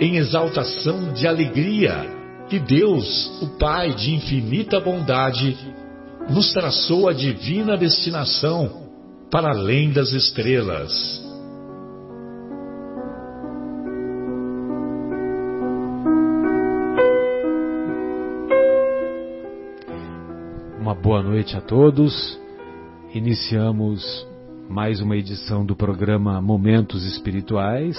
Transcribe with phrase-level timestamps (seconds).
[0.00, 5.56] em exaltação de alegria que Deus, o Pai de infinita bondade,
[6.28, 8.88] nos traçou a divina destinação
[9.30, 11.30] para além das estrelas.
[21.02, 22.38] boa noite a todos.
[23.14, 24.26] Iniciamos
[24.68, 27.96] mais uma edição do programa Momentos Espirituais.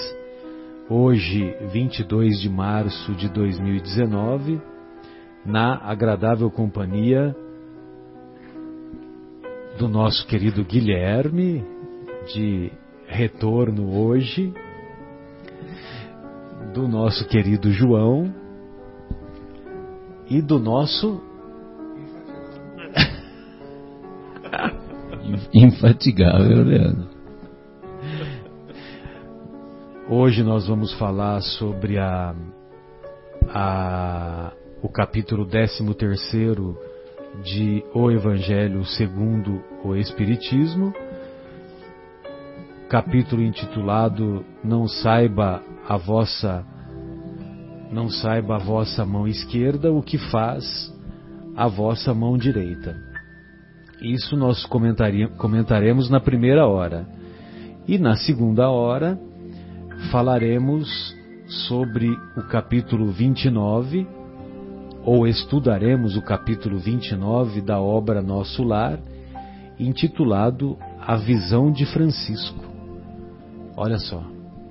[0.94, 4.60] Hoje, 22 de março de 2019,
[5.42, 7.34] na agradável companhia
[9.78, 11.64] do nosso querido Guilherme,
[12.34, 12.70] de
[13.06, 14.52] retorno hoje,
[16.74, 18.30] do nosso querido João
[20.28, 21.22] e do nosso
[25.54, 27.11] infatigável, Leandro.
[30.14, 32.34] Hoje nós vamos falar sobre a,
[33.48, 35.82] a, o capítulo 13
[37.42, 40.92] de O Evangelho segundo o Espiritismo,
[42.90, 46.62] capítulo intitulado Não saiba a vossa
[47.90, 50.94] não saiba a vossa mão esquerda o que faz
[51.56, 52.94] a vossa mão direita.
[54.02, 57.08] Isso nós comentaremos na primeira hora.
[57.88, 59.18] E na segunda hora
[60.10, 61.16] falaremos
[61.68, 64.06] sobre o capítulo 29,
[65.04, 68.98] ou estudaremos o capítulo 29 da obra Nosso Lar,
[69.78, 72.64] intitulado A Visão de Francisco.
[73.76, 74.22] Olha só,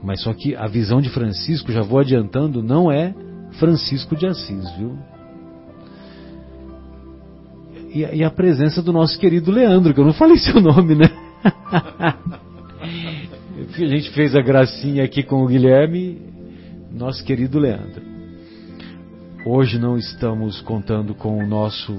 [0.04, 3.14] mas só que a visão de Francisco, já vou adiantando, não é
[3.60, 4.98] Francisco de Assis, viu?
[7.94, 11.10] e, e, a presença do nosso querido Leandro, que eu não falei seu nome, né?
[13.78, 16.22] a gente fez a gracinha aqui com o Guilherme,
[16.92, 18.02] nosso querido Leandro.
[19.46, 21.96] Hoje não estamos contando com o nosso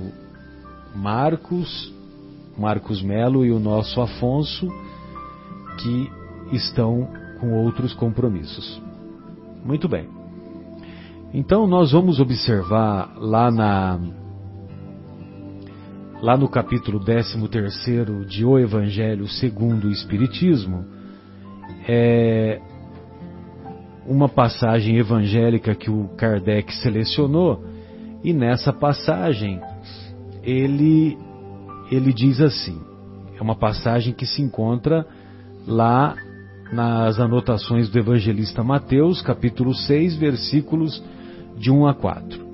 [0.95, 1.93] Marcos,
[2.59, 4.69] Marcos Melo e o nosso Afonso,
[5.79, 6.11] que
[6.55, 7.09] estão
[7.41, 8.81] com outros compromissos.
[9.65, 10.09] Muito bem.
[11.33, 13.99] Então nós vamos observar lá na
[16.21, 17.39] lá no capítulo 13
[18.29, 21.02] de O Evangelho segundo o Espiritismo,
[21.89, 22.61] é
[24.07, 27.65] uma passagem evangélica que o Kardec selecionou,
[28.23, 29.61] e nessa passagem
[30.43, 31.17] ele,
[31.91, 32.81] ele diz assim:
[33.39, 35.07] é uma passagem que se encontra
[35.67, 36.15] lá
[36.73, 41.03] nas anotações do evangelista Mateus, capítulo 6, versículos
[41.57, 42.53] de 1 a 4.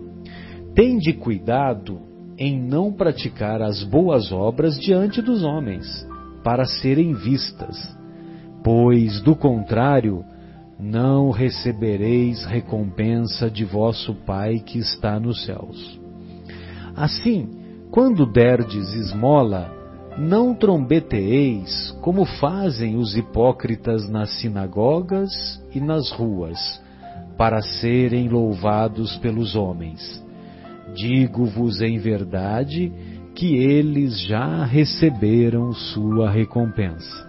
[0.75, 2.01] Tende cuidado
[2.37, 6.07] em não praticar as boas obras diante dos homens,
[6.43, 7.77] para serem vistas,
[8.63, 10.25] pois, do contrário,
[10.79, 16.01] não recebereis recompensa de vosso Pai que está nos céus.
[16.95, 17.49] Assim,
[17.91, 19.73] quando derdes esmola,
[20.19, 25.31] não trombeteeis como fazem os hipócritas nas sinagogas
[25.75, 26.59] e nas ruas,
[27.37, 30.25] para serem louvados pelos homens.
[30.95, 32.93] Digo-vos em verdade
[33.35, 37.28] que eles já receberam sua recompensa.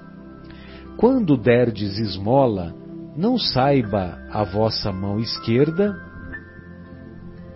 [1.00, 2.76] Quando derdes esmola,
[3.16, 5.96] não saiba a vossa mão esquerda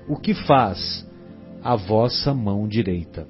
[0.07, 1.05] o que faz
[1.61, 3.27] a vossa mão direita,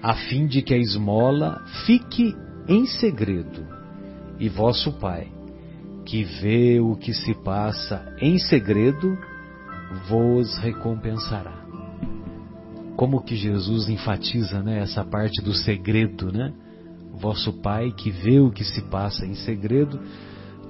[0.00, 2.32] a fim de que a esmola fique
[2.68, 3.66] em segredo,
[4.38, 5.32] e vosso Pai,
[6.04, 9.18] que vê o que se passa em segredo,
[10.08, 11.66] vos recompensará.
[12.96, 16.54] Como que Jesus enfatiza né, essa parte do segredo, né?
[17.18, 19.98] Vosso Pai que vê o que se passa em segredo.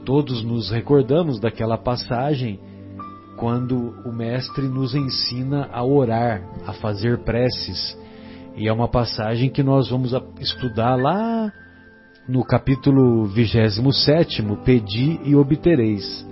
[0.05, 2.61] Todos nos recordamos daquela passagem
[3.37, 7.97] quando o Mestre nos ensina a orar, a fazer preces.
[8.57, 11.53] E é uma passagem que nós vamos estudar lá
[12.29, 16.27] no capítulo 27, Pedi e obtereis,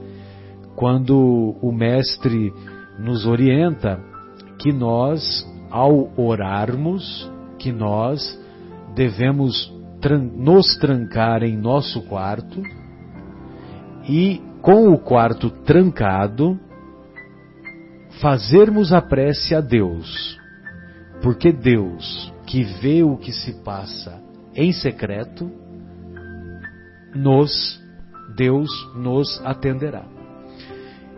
[0.74, 2.52] quando o Mestre
[2.98, 4.00] nos orienta
[4.58, 8.40] que nós, ao orarmos, que nós
[8.94, 9.73] devemos
[10.12, 12.62] nos trancar em nosso quarto
[14.08, 16.58] e, com o quarto trancado,
[18.20, 20.38] fazermos a prece a Deus.
[21.22, 24.22] Porque Deus, que vê o que se passa
[24.54, 25.50] em secreto,
[27.14, 27.80] nos,
[28.36, 30.04] Deus nos atenderá.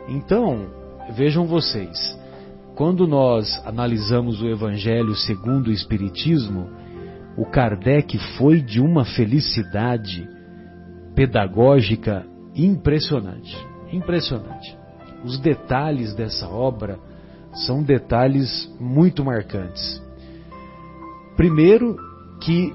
[0.09, 0.67] Então,
[1.15, 2.17] vejam vocês,
[2.77, 6.71] quando nós analisamos o Evangelho segundo o Espiritismo,
[7.37, 10.29] o Kardec foi de uma felicidade
[11.15, 13.57] pedagógica impressionante.
[13.93, 14.77] Impressionante.
[15.23, 16.99] Os detalhes dessa obra
[17.67, 20.03] são detalhes muito marcantes.
[21.37, 21.97] Primeiro,
[22.41, 22.73] que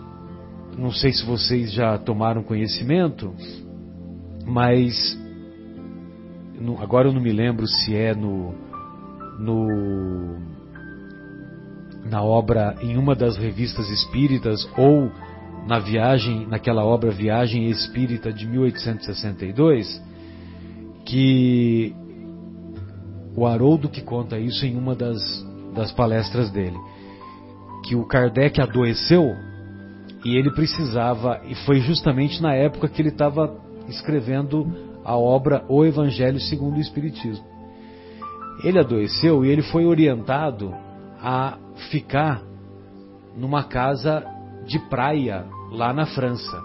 [0.78, 3.34] não sei se vocês já tomaram conhecimento,
[4.46, 5.20] mas
[6.80, 8.54] agora eu não me lembro se é no,
[9.40, 10.38] no
[12.06, 15.12] na obra em uma das revistas espíritas ou
[15.68, 20.02] na viagem naquela obra Viagem Espírita de 1862
[21.06, 21.96] que
[23.36, 25.22] o Haroldo que conta isso em uma das,
[25.76, 26.78] das palestras dele
[27.84, 29.36] que o Kardec adoeceu
[30.24, 33.56] e ele precisava, e foi justamente na época que ele estava
[33.88, 34.68] escrevendo
[35.04, 37.44] a obra O Evangelho segundo o Espiritismo.
[38.64, 40.74] Ele adoeceu e ele foi orientado
[41.22, 41.58] a
[41.92, 42.42] ficar
[43.38, 44.26] numa casa
[44.66, 46.62] de praia lá na França.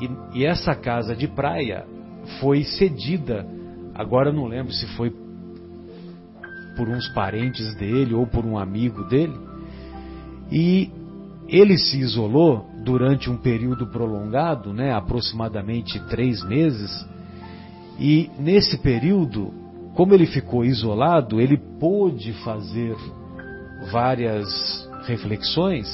[0.00, 1.86] E, e essa casa de praia
[2.40, 3.46] foi cedida,
[3.94, 5.10] agora não lembro se foi
[6.76, 9.38] por uns parentes dele ou por um amigo dele,
[10.50, 10.90] e
[11.48, 17.06] ele se isolou durante um período prolongado, né, aproximadamente três meses,
[17.98, 19.52] e nesse período,
[19.94, 22.96] como ele ficou isolado, ele pôde fazer
[23.90, 24.48] várias
[25.06, 25.88] reflexões,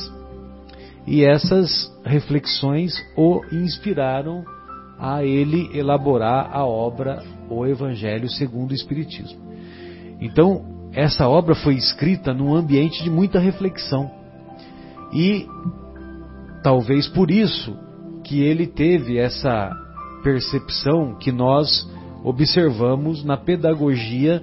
[1.06, 4.44] e essas reflexões o inspiraram
[4.99, 9.38] a ele elaborar a obra O Evangelho segundo o Espiritismo.
[10.21, 14.11] Então, essa obra foi escrita num ambiente de muita reflexão.
[15.12, 15.47] E
[16.62, 17.77] talvez por isso
[18.25, 19.71] que ele teve essa
[20.25, 21.88] percepção que nós
[22.25, 24.43] observamos na pedagogia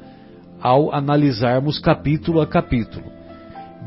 [0.62, 3.12] ao analisarmos capítulo a capítulo.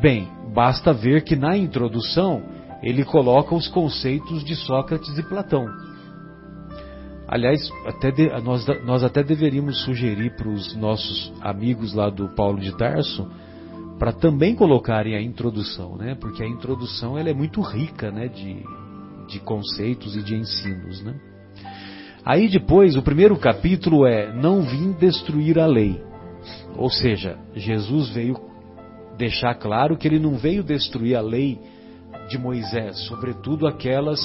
[0.00, 2.42] Bem, basta ver que na introdução
[2.82, 5.66] ele coloca os conceitos de Sócrates e Platão.
[7.26, 12.60] Aliás, até de, nós, nós até deveríamos sugerir para os nossos amigos lá do Paulo
[12.60, 13.28] de Tarso
[13.98, 16.14] para também colocarem a introdução, né?
[16.14, 18.28] Porque a introdução ela é muito rica, né?
[18.28, 18.62] De,
[19.28, 21.18] de conceitos e de ensinos, né?
[22.24, 26.00] Aí depois, o primeiro capítulo é Não vim destruir a lei.
[26.76, 28.36] Ou seja, Jesus veio
[29.16, 31.60] deixar claro que ele não veio destruir a lei
[32.28, 34.20] de Moisés, sobretudo aquelas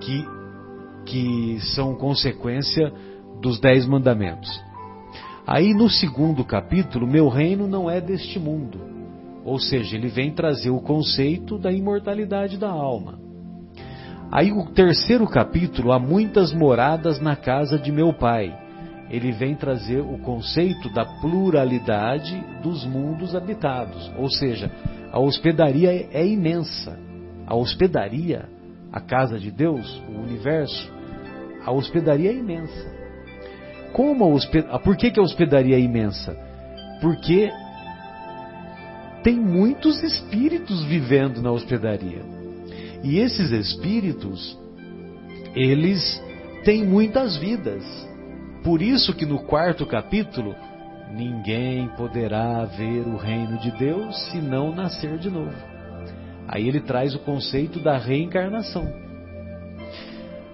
[0.00, 0.24] que,
[1.06, 2.92] que são consequência
[3.40, 4.50] dos dez mandamentos.
[5.46, 8.80] Aí no segundo capítulo, meu reino não é deste mundo.
[9.44, 13.18] Ou seja, ele vem trazer o conceito da imortalidade da alma.
[14.32, 18.63] Aí o terceiro capítulo, há muitas moradas na casa de meu pai.
[19.10, 24.10] Ele vem trazer o conceito da pluralidade dos mundos habitados.
[24.18, 24.70] Ou seja,
[25.12, 26.98] a hospedaria é imensa.
[27.46, 28.48] A hospedaria,
[28.92, 30.92] a casa de Deus, o universo,
[31.64, 32.92] a hospedaria é imensa.
[33.92, 36.36] Como a hospedaria, por que, que a hospedaria é imensa?
[37.00, 37.50] Porque
[39.22, 42.22] tem muitos espíritos vivendo na hospedaria.
[43.02, 44.58] E esses espíritos,
[45.54, 46.22] eles
[46.64, 47.82] têm muitas vidas.
[48.64, 50.56] Por isso que no quarto capítulo,
[51.12, 55.54] ninguém poderá ver o reino de Deus se não nascer de novo.
[56.48, 58.90] Aí ele traz o conceito da reencarnação.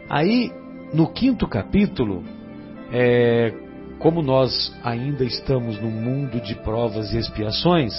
[0.08, 0.52] Aí,
[0.92, 2.24] no quinto capítulo,
[2.92, 3.54] é,
[4.00, 7.94] como nós ainda estamos no mundo de provas e expiações,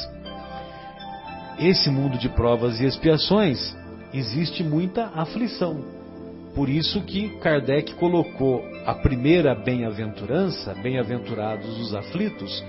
[1.57, 3.73] esse mundo de provas e expiações
[4.13, 6.00] existe muita aflição.
[6.55, 12.63] Por isso que Kardec colocou a primeira bem-aventurança, bem-aventurados os aflitos,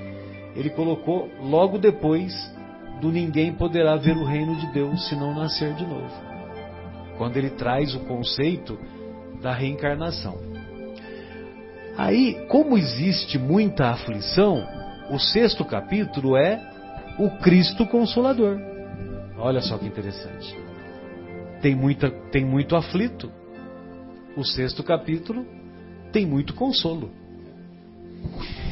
[0.54, 2.32] ele colocou logo depois
[3.00, 6.12] do ninguém poderá ver o reino de Deus se não nascer de novo.
[7.18, 8.78] Quando ele traz o conceito
[9.40, 10.38] da reencarnação.
[11.96, 14.64] Aí, como existe muita aflição,
[15.10, 16.60] o sexto capítulo é
[17.18, 18.58] o Cristo Consolador.
[19.36, 20.56] Olha só que interessante.
[21.60, 23.30] Tem, muita, tem muito aflito.
[24.36, 25.44] O sexto capítulo
[26.12, 27.10] tem muito consolo.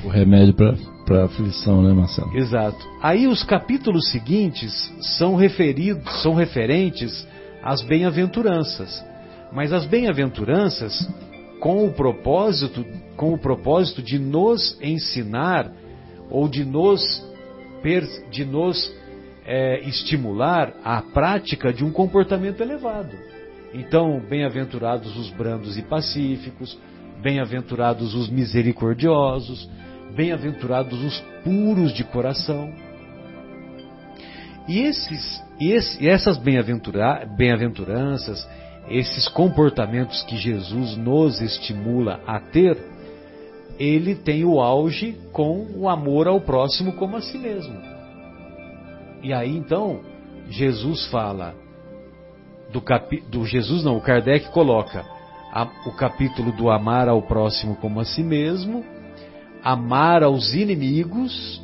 [0.05, 2.35] O remédio para aflição, né, Marcelo?
[2.37, 2.79] Exato.
[3.02, 4.73] Aí os capítulos seguintes
[5.19, 7.26] são referidos, são referentes
[7.62, 9.05] às bem-aventuranças.
[9.52, 11.09] Mas as bem-aventuranças
[11.61, 12.85] com o propósito,
[13.17, 15.71] com o propósito de nos ensinar
[16.31, 17.29] ou de nos
[18.31, 18.95] de nos
[19.47, 23.17] é, estimular a prática de um comportamento elevado.
[23.73, 26.77] Então, bem-aventurados os brandos e pacíficos,
[27.23, 29.71] bem-aventurados os misericordiosos,
[30.15, 32.73] bem-aventurados os puros de coração.
[34.67, 38.45] E, esses, esse, essas bem-aventuranças,
[38.89, 42.77] esses comportamentos que Jesus nos estimula a ter,
[43.79, 47.81] ele tem o auge com o amor ao próximo como a si mesmo.
[49.23, 50.00] E aí então,
[50.49, 51.55] Jesus fala
[52.73, 55.05] do, capi, do Jesus não, o Kardec coloca
[55.53, 58.85] a, o capítulo do amar ao próximo como a si mesmo,
[59.62, 61.62] amar aos inimigos,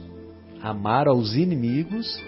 [0.63, 2.23] amar aos inimigos,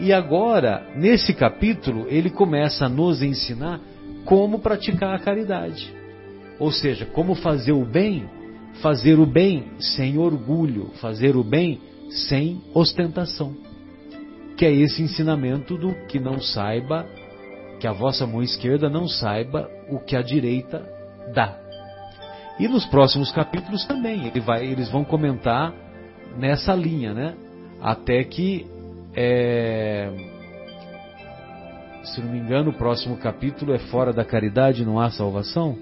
[0.00, 3.80] e agora, nesse capítulo, ele começa a nos ensinar
[4.24, 5.92] como praticar a caridade.
[6.58, 8.28] Ou seja, como fazer o bem,
[8.80, 13.56] fazer o bem sem orgulho, fazer o bem sem ostentação.
[14.56, 17.06] Que é esse ensinamento do que não saiba,
[17.78, 20.84] que a vossa mão esquerda não saiba o que a direita
[21.34, 21.56] dá.
[22.58, 25.72] E nos próximos capítulos também, ele vai, eles vão comentar
[26.36, 27.34] nessa linha, né?
[27.80, 28.66] Até que
[29.14, 30.10] é,
[32.02, 35.76] se não me engano, o próximo capítulo é fora da caridade não há salvação?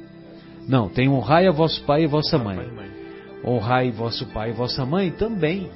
[0.68, 2.58] Não, tem honrai a vosso pai e vossa mãe.
[3.44, 5.70] Honrai vosso pai e vossa mãe também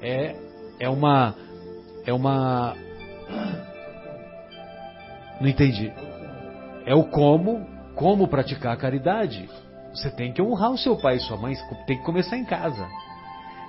[0.00, 0.34] é
[0.80, 1.34] é uma
[2.06, 2.74] é uma
[5.42, 5.92] não entendi.
[6.86, 9.48] É o como, como praticar a caridade.
[9.92, 11.54] Você tem que honrar o seu pai e sua mãe,
[11.86, 12.88] tem que começar em casa.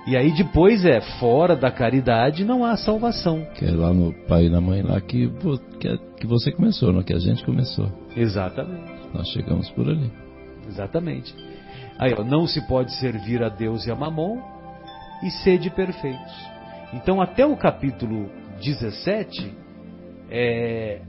[0.06, 3.46] E aí depois é, fora da caridade não há salvação.
[3.54, 5.30] Que é lá no pai e na mãe lá que,
[6.18, 7.90] que você começou, não que a gente começou.
[8.16, 8.92] Exatamente.
[9.12, 10.10] Nós chegamos por ali.
[10.68, 11.34] Exatamente.
[11.98, 14.40] Aí, ó, não se pode servir a Deus e a Mamon
[15.22, 16.34] e sede perfeitos.
[16.92, 19.52] Então, até o capítulo 17,
[20.30, 21.00] é,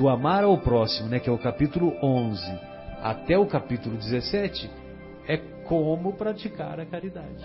[0.00, 2.42] do amar ao próximo, né, que é o capítulo 11,
[3.02, 4.70] até o capítulo 17,
[5.28, 7.44] é como praticar a caridade.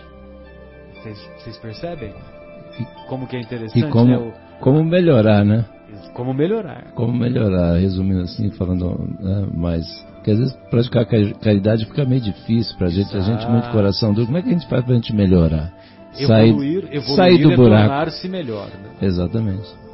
[1.04, 2.14] Vocês percebem?
[3.10, 3.86] Como que é interessante?
[3.86, 4.18] E como, né?
[4.18, 5.66] o, como melhorar, né?
[6.14, 6.94] Como melhorar.
[6.96, 9.86] Como melhorar, resumindo assim, falando né, mais.
[10.16, 13.18] Porque às vezes praticar caridade fica meio difícil pra gente, Exato.
[13.18, 14.28] a gente muito coração duro.
[14.28, 15.74] Como é que a gente faz pra gente melhorar?
[16.18, 17.88] Evoluir, sair, evoluir sair do é buraco.
[17.90, 18.68] tornar-se melhor.
[18.68, 19.08] Né?
[19.08, 19.85] Exatamente.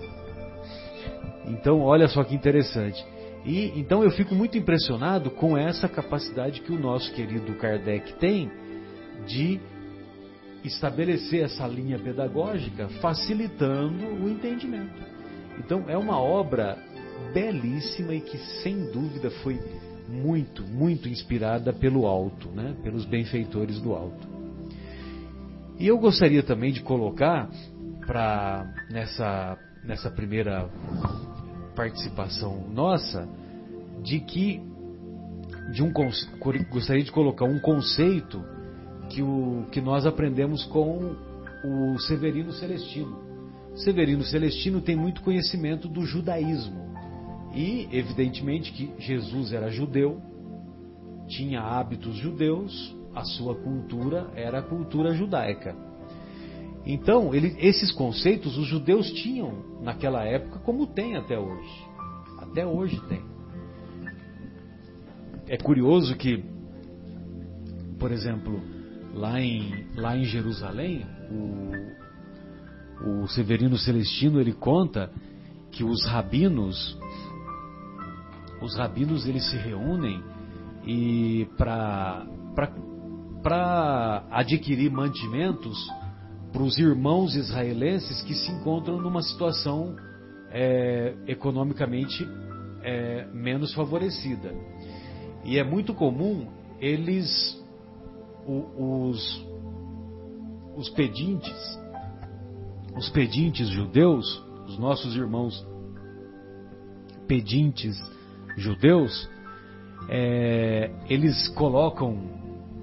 [1.51, 3.05] Então, olha só que interessante.
[3.43, 8.51] E então eu fico muito impressionado com essa capacidade que o nosso querido Kardec tem
[9.25, 9.59] de
[10.63, 15.01] estabelecer essa linha pedagógica, facilitando o entendimento.
[15.59, 16.77] Então, é uma obra
[17.33, 19.59] belíssima e que, sem dúvida, foi
[20.07, 22.75] muito, muito inspirada pelo alto, né?
[22.83, 24.27] pelos benfeitores do alto.
[25.79, 27.49] E eu gostaria também de colocar
[28.05, 30.69] para nessa, nessa primeira
[31.81, 33.27] participação nossa
[34.03, 34.61] de que
[35.73, 35.91] de um
[36.69, 38.43] gostaria de colocar um conceito
[39.09, 41.15] que, o, que nós aprendemos com
[41.65, 43.19] o Severino Celestino.
[43.75, 46.91] Severino Celestino tem muito conhecimento do judaísmo.
[47.53, 50.21] E, evidentemente, que Jesus era judeu,
[51.27, 55.75] tinha hábitos judeus, a sua cultura era a cultura judaica.
[56.85, 61.87] Então, ele, esses conceitos os judeus tinham naquela época, como tem até hoje.
[62.39, 63.21] Até hoje tem.
[65.47, 66.43] É curioso que,
[67.99, 68.59] por exemplo,
[69.13, 75.11] lá em, lá em Jerusalém, o, o Severino Celestino ele conta
[75.71, 76.97] que os rabinos,
[78.61, 80.23] os rabinos eles se reúnem
[80.85, 82.25] e para
[83.41, 85.77] para adquirir mantimentos
[86.51, 89.95] para os irmãos israelenses que se encontram numa situação
[90.51, 92.27] é, economicamente
[92.83, 94.53] é, menos favorecida.
[95.43, 96.47] E é muito comum
[96.79, 97.59] eles
[98.45, 99.45] os,
[100.75, 101.79] os pedintes,
[102.97, 105.65] os pedintes judeus, os nossos irmãos
[107.27, 107.97] pedintes
[108.57, 109.29] judeus,
[110.09, 112.17] é, eles colocam,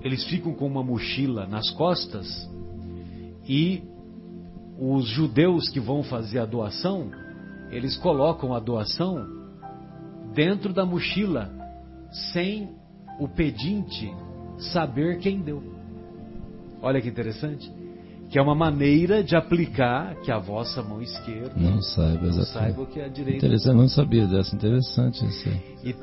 [0.02, 2.26] eles ficam com uma mochila nas costas
[3.48, 3.82] E
[4.78, 7.10] os judeus que vão fazer a doação,
[7.70, 9.26] eles colocam a doação
[10.34, 11.50] dentro da mochila,
[12.32, 12.68] sem
[13.18, 14.12] o pedinte
[14.72, 15.62] saber quem deu.
[16.80, 17.70] Olha que interessante.
[18.30, 22.82] Que é uma maneira de aplicar que a vossa mão esquerda não saiba, não saiba
[22.82, 23.38] o que é a direita.
[23.46, 25.48] Interessante, não sabia dessa, interessante isso.
[25.82, 25.94] E,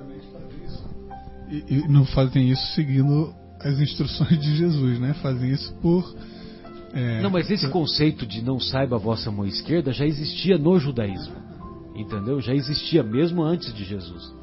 [1.47, 5.13] E, e não fazem isso seguindo as instruções de Jesus, né?
[5.21, 6.03] Fazem isso por.
[6.95, 10.79] É, não, mas esse conceito de não saiba a vossa mão esquerda já existia no
[10.79, 11.35] judaísmo.
[11.93, 12.39] Entendeu?
[12.41, 14.33] Já existia mesmo antes de Jesus.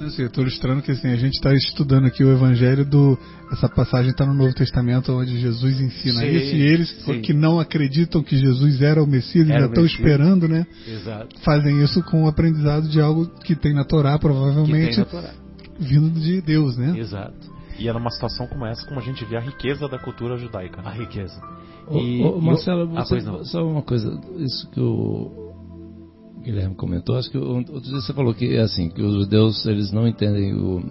[0.00, 3.18] Assim, eu estou ilustrando que assim, a gente está estudando aqui o Evangelho do.
[3.50, 7.20] Essa passagem está no Novo Testamento onde Jesus ensina Sim, isso e eles sim.
[7.20, 10.66] que não acreditam que Jesus era o Messias e Era já o estão esperando, né?
[10.86, 11.40] Exato.
[11.40, 15.04] Fazem isso com o aprendizado de algo que tem na Torá, Que tem provavelmente na
[15.04, 15.30] Torá.
[15.80, 16.96] vindo de Deus, né?
[16.96, 17.58] Exato.
[17.76, 20.80] E é numa situação como essa como a gente vê a riqueza da cultura judaica.
[20.84, 21.40] A riqueza.
[21.96, 25.30] E- ô, Marcelo, eu- ah, você, só uma coisa, isso que o
[26.42, 29.92] Guilherme comentou, acho que outro dia você falou que é assim, que os judeus eles
[29.92, 30.82] não entendem o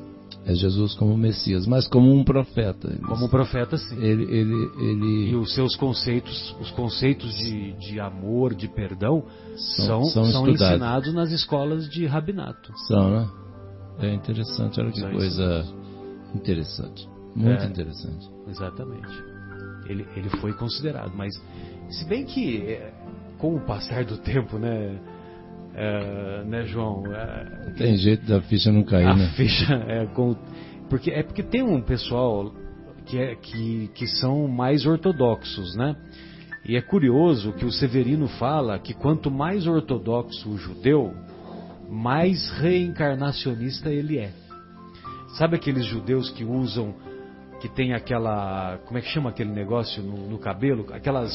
[0.45, 2.87] é Jesus como Messias, mas como um profeta.
[2.87, 3.97] Eles- Como profeta, sim.
[4.01, 9.23] ele ele ele E os seus conceitos, os conceitos de, de amor, de perdão,
[9.57, 12.71] são, São- são, são ensinados nas escolas de rabinato.
[12.87, 13.27] são, né?
[13.99, 15.65] É interessante, olha que São coisa
[16.33, 17.65] interessante, muito É.
[17.65, 18.29] interessante.
[18.47, 19.23] Exatamente.
[19.87, 21.33] Ele, ele foi considerado, mas
[21.89, 22.91] se bem que é,
[23.37, 24.99] com o passar do tempo, né,
[25.73, 29.31] é, né João, é, Não tem jeito da ficha não cair, a né?
[29.35, 30.35] ficha é com
[30.89, 32.51] porque é porque tem um pessoal
[33.05, 35.95] que é que, que são mais ortodoxos, né?
[36.65, 41.13] E é curioso que o Severino fala que quanto mais ortodoxo o judeu,
[41.89, 44.33] mais reencarnacionista ele é.
[45.37, 46.93] Sabe aqueles judeus que usam
[47.59, 51.31] que tem aquela como é que chama aquele negócio no, no cabelo, aquelas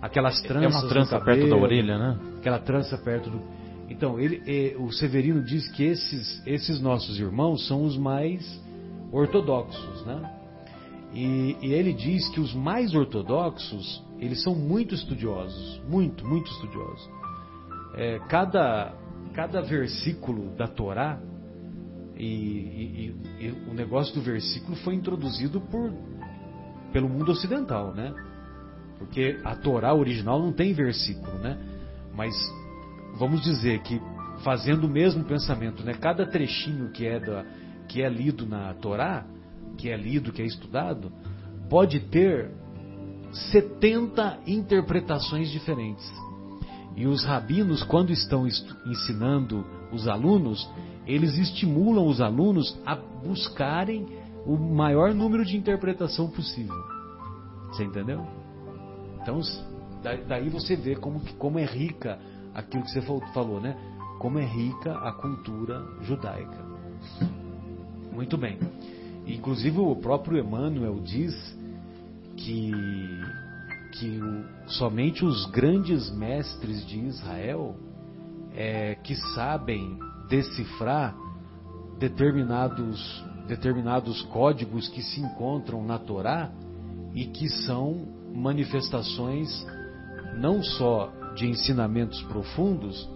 [0.00, 2.18] aquelas É tranças uma no trança perto da cabelo, orelha, né?
[2.38, 3.42] aquela trança perto do.
[3.88, 8.60] Então, ele, eh, o Severino diz que esses, esses nossos irmãos são os mais
[9.12, 10.32] ortodoxos, né?
[11.14, 17.08] E, e ele diz que os mais ortodoxos, eles são muito estudiosos, muito, muito estudiosos.
[17.94, 18.92] Eh, cada,
[19.32, 21.20] cada versículo da Torá,
[22.16, 25.92] e, e- e- o negócio do versículo foi introduzido por,
[26.92, 28.14] pelo mundo ocidental, né?
[28.98, 31.58] Porque a Torá original não tem versículo, né?
[32.14, 32.34] Mas
[33.18, 34.00] vamos dizer que
[34.42, 35.94] fazendo o mesmo pensamento, né?
[35.94, 37.44] Cada trechinho que é da
[37.88, 39.24] que é lido na Torá,
[39.76, 41.12] que é lido, que é estudado,
[41.68, 42.50] pode ter
[43.52, 46.04] 70 interpretações diferentes.
[46.96, 48.46] E os rabinos, quando estão
[48.86, 50.68] ensinando os alunos,
[51.06, 54.06] eles estimulam os alunos a buscarem
[54.44, 56.74] o maior número de interpretação possível.
[57.68, 58.26] Você entendeu?
[59.22, 59.40] Então,
[60.28, 62.18] daí você vê como, como é rica
[62.54, 63.76] aquilo que você fal- falou, né?
[64.18, 66.64] Como é rica a cultura judaica.
[68.12, 68.58] Muito bem.
[69.26, 71.34] Inclusive o próprio Emmanuel diz
[72.36, 72.70] que,
[73.98, 77.76] que o- somente os grandes mestres de Israel
[78.54, 81.14] é, que sabem decifrar
[81.98, 86.50] determinados, determinados códigos que se encontram na Torá
[87.14, 89.66] e que são manifestações
[90.38, 93.08] não só de ensinamentos profundos,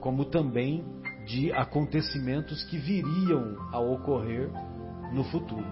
[0.00, 0.84] como também
[1.26, 4.50] de acontecimentos que viriam a ocorrer
[5.12, 5.66] no futuro.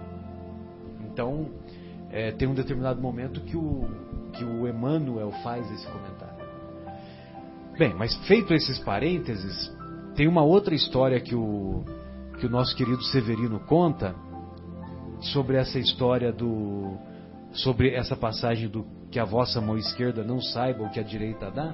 [1.05, 1.49] Então,
[2.09, 3.87] é, tem um determinado momento que o,
[4.33, 6.39] que o Emmanuel faz esse comentário.
[7.77, 9.71] Bem, mas feito esses parênteses,
[10.19, 11.81] tem uma outra história que o,
[12.41, 14.13] que o nosso querido Severino conta
[15.21, 16.97] sobre essa história do.
[17.53, 21.49] sobre essa passagem do que a vossa mão esquerda não saiba o que a direita
[21.49, 21.73] dá,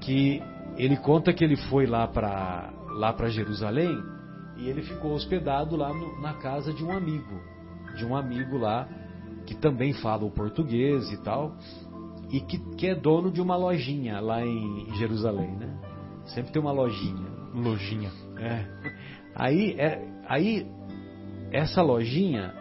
[0.00, 0.42] que
[0.76, 3.96] ele conta que ele foi lá para lá para Jerusalém
[4.56, 7.40] e ele ficou hospedado lá no- na casa de um amigo,
[7.96, 8.88] de um amigo lá
[9.46, 11.54] que também fala o português e tal,
[12.32, 15.91] e que, que é dono de uma lojinha lá em Jerusalém, né?
[16.26, 17.26] Sempre tem uma lojinha.
[17.54, 18.10] Lojinha.
[18.38, 18.66] É.
[19.34, 20.66] Aí, é, aí
[21.50, 22.54] essa lojinha,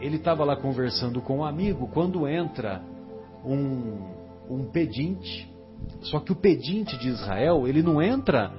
[0.00, 2.82] ele estava lá conversando com um amigo quando entra
[3.44, 3.98] um,
[4.48, 5.50] um pedinte.
[6.02, 8.52] Só que o pedinte de Israel, ele não entra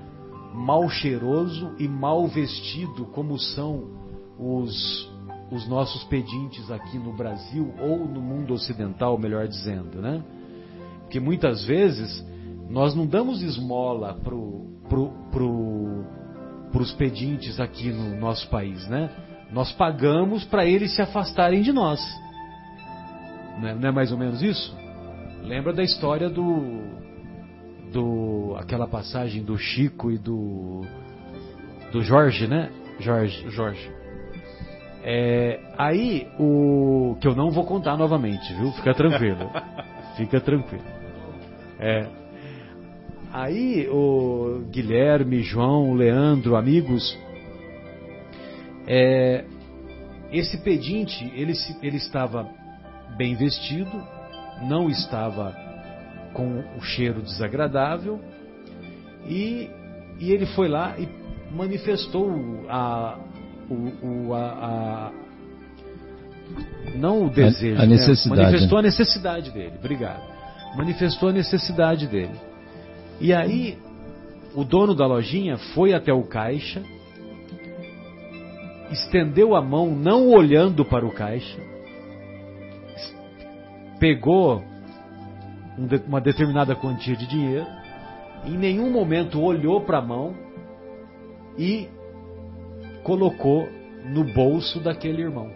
[0.54, 3.98] mal cheiroso e mal vestido como são
[4.40, 5.12] os,
[5.52, 10.24] os nossos pedintes aqui no Brasil ou no mundo ocidental, melhor dizendo, né?
[11.02, 12.26] Porque muitas vezes
[12.70, 16.06] nós não damos esmola pro, pro, pro,
[16.72, 19.10] pros pedintes aqui no nosso país, né?
[19.52, 22.00] Nós pagamos para eles se afastarem de nós.
[23.60, 24.76] Não é, não é mais ou menos isso?
[25.48, 26.98] lembra da história do
[27.92, 30.82] do aquela passagem do Chico e do
[31.92, 32.70] do Jorge, né?
[33.00, 33.50] Jorge.
[33.50, 33.92] Jorge.
[35.04, 38.72] É, aí o que eu não vou contar novamente, viu?
[38.74, 39.50] Fica tranquilo.
[40.18, 40.84] Fica tranquilo.
[41.80, 42.27] É.
[43.32, 47.18] Aí o Guilherme, João, Leandro, amigos,
[48.88, 49.44] é,
[50.32, 52.48] esse pedinte ele, ele estava
[53.18, 53.92] bem vestido,
[54.68, 55.56] não estava
[56.34, 58.20] com o cheiro desagradável
[59.26, 59.70] e,
[60.20, 61.08] e ele foi lá e
[61.52, 62.32] manifestou
[62.70, 63.20] a,
[63.70, 65.12] o, o a, a,
[66.96, 68.46] não o desejo, a, a necessidade, né?
[68.46, 69.74] manifestou a necessidade dele.
[69.78, 70.22] Obrigado.
[70.78, 72.47] Manifestou a necessidade dele.
[73.20, 73.78] E aí
[74.56, 76.84] o dono da lojinha foi até o caixa,
[78.92, 81.60] estendeu a mão, não olhando para o caixa,
[84.00, 84.64] pegou
[86.08, 87.68] uma determinada quantia de dinheiro,
[88.46, 90.36] em nenhum momento olhou para a mão
[91.58, 91.90] e
[93.04, 93.68] colocou
[94.06, 95.52] no bolso daquele irmão,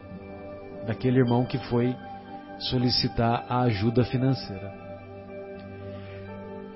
[0.86, 1.96] daquele irmão que foi
[2.60, 4.81] solicitar a ajuda financeira.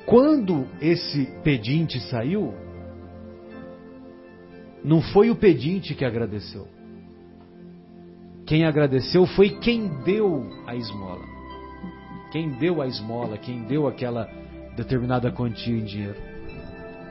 [0.05, 2.53] Quando esse pedinte saiu,
[4.83, 6.67] não foi o pedinte que agradeceu.
[8.45, 11.25] Quem agradeceu foi quem deu a esmola.
[12.31, 14.29] Quem deu a esmola, quem deu aquela
[14.75, 16.17] determinada quantia em dinheiro.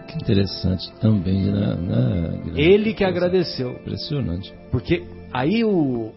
[0.06, 1.74] Que interessante também, né?
[1.74, 3.72] né Ele que agradeceu.
[3.72, 4.54] Impressionante.
[4.70, 5.02] Porque
[5.32, 6.12] aí o,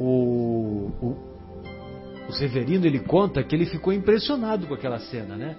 [0.00, 1.16] o, o,
[2.28, 5.56] o Severino ele conta que ele ficou impressionado com aquela cena, né?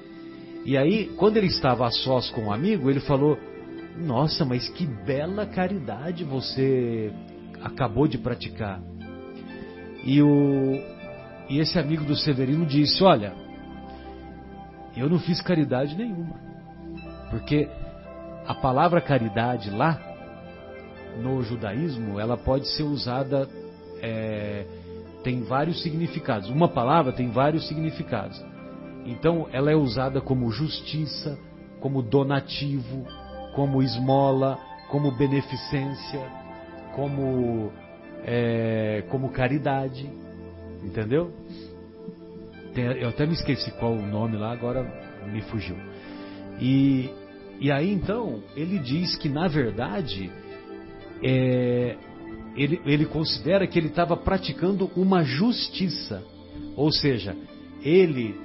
[0.66, 3.38] E aí, quando ele estava a sós com um amigo, ele falou:
[3.98, 7.12] Nossa, mas que bela caridade você
[7.62, 8.82] acabou de praticar.
[10.04, 10.80] E, o,
[11.50, 13.34] e esse amigo do Severino disse: Olha,
[14.96, 16.36] eu não fiz caridade nenhuma.
[17.30, 17.70] Porque
[18.46, 20.00] a palavra caridade lá,
[21.22, 23.48] no judaísmo, ela pode ser usada,
[24.02, 24.66] é,
[25.24, 26.50] tem vários significados.
[26.50, 28.44] Uma palavra tem vários significados.
[29.06, 31.38] Então, ela é usada como justiça,
[31.80, 33.06] como donativo,
[33.56, 34.58] como esmola,
[34.90, 36.22] como beneficência,
[36.96, 37.72] como,
[38.26, 40.10] é, como caridade.
[40.84, 41.32] Entendeu?
[43.00, 44.84] Eu até me esqueci qual o nome lá, agora
[45.32, 45.76] me fugiu.
[46.60, 47.10] E,
[47.60, 50.32] e aí então, ele diz que na verdade,
[51.22, 51.98] é,
[52.56, 56.24] ele, ele considera que ele estava praticando uma justiça.
[56.76, 57.36] Ou seja,
[57.82, 58.36] ele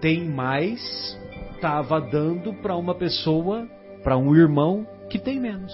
[0.00, 1.18] tem mais,
[1.54, 3.68] estava dando para uma pessoa,
[4.02, 5.72] para um irmão que tem menos.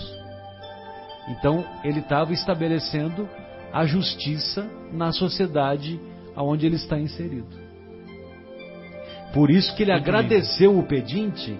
[1.29, 3.29] Então ele estava estabelecendo
[3.73, 6.01] a justiça na sociedade
[6.35, 7.67] aonde ele está inserido.
[9.33, 10.83] Por isso que ele Muito agradeceu lindo.
[10.83, 11.59] o pedinte,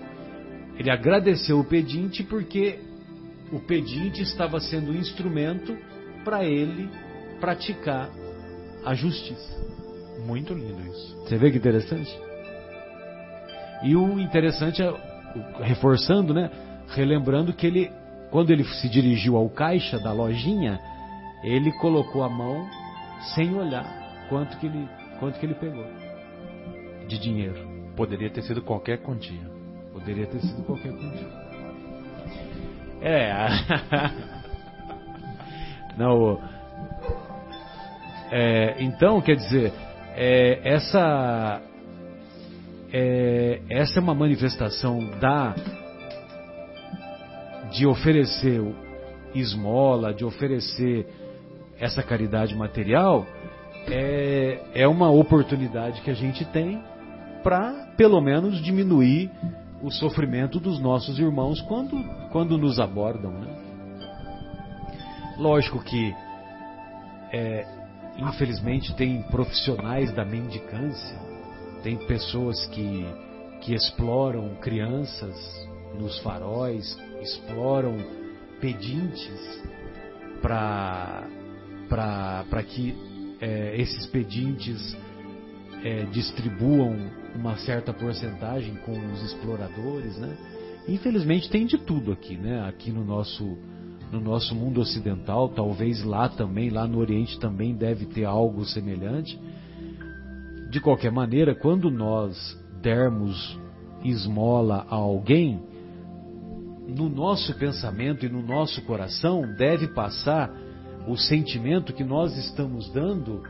[0.79, 2.79] ele agradeceu o pedinte porque
[3.53, 5.77] o pedinte estava sendo um instrumento
[6.25, 6.89] para ele
[7.41, 8.11] praticar
[8.85, 9.57] a justiça.
[10.27, 11.17] Muito lindo isso.
[11.25, 12.26] Você vê que interessante?
[13.83, 14.95] E o interessante é,
[15.63, 16.51] reforçando, né?
[16.89, 17.91] Relembrando que ele,
[18.31, 20.81] quando ele se dirigiu ao caixa da lojinha,
[21.43, 22.67] ele colocou a mão
[23.35, 23.87] sem olhar
[24.29, 25.85] quanto que ele, quanto que ele pegou
[27.07, 27.77] de dinheiro.
[27.97, 29.51] Poderia ter sido qualquer quantia.
[29.93, 31.29] Poderia ter sido qualquer quantia.
[33.01, 33.47] É.
[35.97, 36.41] Não.
[38.31, 39.73] É, então, quer dizer,
[40.15, 41.63] é, essa
[42.99, 45.55] é, essa é uma manifestação da
[47.71, 48.63] de oferecer
[49.35, 51.07] esmola, de oferecer
[51.79, 53.27] essa caridade material,
[53.87, 56.83] é, é uma oportunidade que a gente tem
[57.43, 59.31] para, pelo menos, diminuir
[59.83, 63.31] o sofrimento dos nossos irmãos quando, quando nos abordam.
[63.31, 63.49] Né?
[65.37, 66.15] Lógico que,
[67.31, 67.67] é,
[68.17, 71.26] infelizmente, tem profissionais da mendicância
[71.87, 73.07] tem pessoas que,
[73.61, 75.37] que exploram crianças
[75.97, 77.97] nos faróis, exploram
[78.61, 79.63] pedintes
[80.43, 81.29] para
[82.67, 82.93] que
[83.41, 84.97] é, esses pedintes
[85.85, 86.97] é, distribuam
[87.37, 90.37] uma certa porcentagem com os exploradores, né?
[90.89, 92.67] Infelizmente tem de tudo aqui, né?
[92.69, 93.57] Aqui no nosso
[94.11, 99.39] no nosso mundo ocidental, talvez lá também, lá no Oriente também deve ter algo semelhante.
[100.77, 102.37] De qualquer maneira, quando nós
[102.83, 103.59] dermos
[104.05, 105.59] esmola a alguém,
[106.87, 110.53] no nosso pensamento e no nosso coração deve passar
[111.09, 113.43] o sentimento que nós estamos dando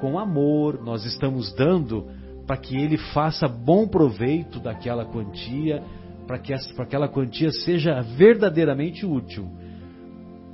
[0.00, 2.06] com amor, nós estamos dando
[2.46, 5.82] para que ele faça bom proveito daquela quantia,
[6.26, 9.46] para que essa, aquela quantia seja verdadeiramente útil.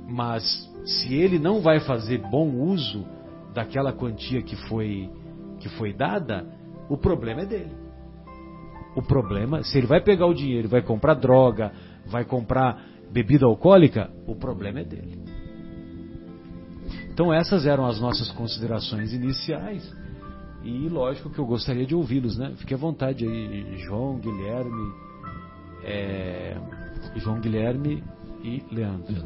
[0.09, 3.05] Mas se ele não vai fazer bom uso
[3.53, 5.09] daquela quantia que foi
[5.63, 6.45] que foi dada,
[6.89, 7.71] o problema é dele.
[8.95, 11.71] O problema, se ele vai pegar o dinheiro, vai comprar droga,
[12.05, 15.23] vai comprar bebida alcoólica, o problema é dele.
[17.09, 19.89] Então essas eram as nossas considerações iniciais.
[20.63, 22.53] E lógico que eu gostaria de ouvi-los, né?
[22.57, 24.93] Fique à vontade aí, João, Guilherme,
[25.83, 26.57] é,
[27.17, 28.03] João Guilherme
[28.43, 29.25] e Leandro.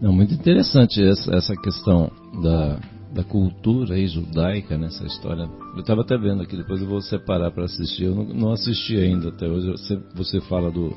[0.00, 2.10] Não, muito interessante essa, essa questão
[2.42, 2.78] da,
[3.12, 5.48] da cultura judaica nessa história.
[5.74, 8.04] Eu estava até vendo aqui, depois eu vou separar para assistir.
[8.04, 9.70] Eu não, não, assisti ainda até hoje.
[9.70, 10.96] Você, você fala do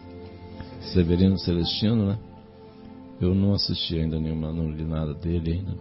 [0.94, 2.20] Severino Celestino, né?
[3.20, 5.76] Eu não assisti ainda nenhuma, não li nada dele ainda.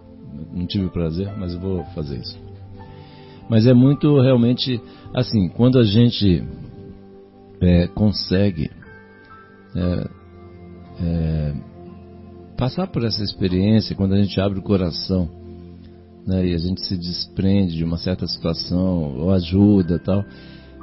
[0.53, 2.38] Não tive o prazer, mas eu vou fazer isso.
[3.49, 4.81] Mas é muito realmente
[5.12, 6.42] assim, quando a gente
[7.61, 8.71] é, consegue
[9.77, 10.11] é,
[11.01, 11.55] é,
[12.57, 15.41] passar por essa experiência, quando a gente abre o coração
[16.27, 20.25] né, e a gente se desprende de uma certa situação, ou ajuda tal,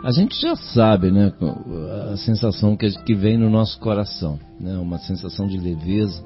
[0.03, 1.33] a gente já sabe né,
[2.11, 6.23] a sensação que, que vem no nosso coração, né, uma sensação de leveza.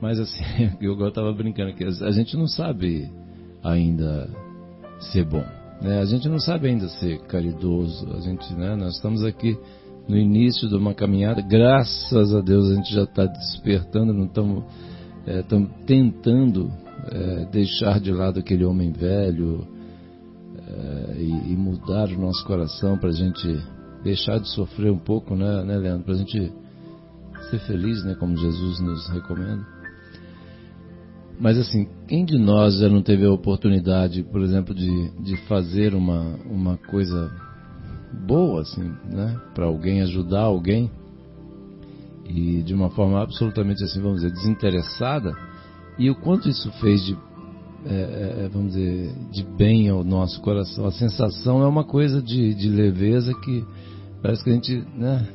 [0.00, 0.42] Mas assim,
[0.80, 3.10] eu estava brincando que a gente não sabe
[3.62, 4.28] ainda
[5.12, 5.44] ser bom.
[5.80, 6.00] Né?
[6.00, 8.12] A gente não sabe ainda ser caridoso.
[8.16, 9.56] A gente, né, nós estamos aqui
[10.08, 11.40] no início de uma caminhada.
[11.40, 14.64] Graças a Deus a gente já está despertando, não estamos
[15.26, 15.42] é,
[15.86, 16.70] tentando
[17.10, 19.66] é, deixar de lado aquele homem velho
[20.56, 23.46] é, e, e, mudar o nosso coração para a gente
[24.02, 26.04] deixar de sofrer um pouco, né, né Leandro?
[26.04, 26.52] Para a gente
[27.50, 29.66] ser feliz, né, como Jesus nos recomenda.
[31.38, 35.94] Mas assim, quem de nós já não teve a oportunidade, por exemplo, de, de fazer
[35.94, 37.30] uma, uma coisa
[38.26, 40.90] boa, assim, né, para alguém ajudar alguém
[42.26, 45.34] e de uma forma absolutamente assim, vamos dizer, desinteressada?
[45.98, 47.16] E o quanto isso fez de,
[47.86, 50.86] é, é, é, vamos dizer, de bem ao nosso coração.
[50.86, 53.64] A sensação é uma coisa de, de leveza que
[54.22, 55.26] parece que a gente, né,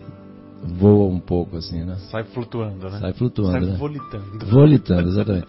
[0.64, 1.96] voa um pouco assim, né?
[2.12, 3.00] Sai flutuando, né?
[3.00, 3.78] Sai flutuando, Sai né?
[3.78, 4.46] volitando.
[4.50, 5.48] Volitando, exatamente.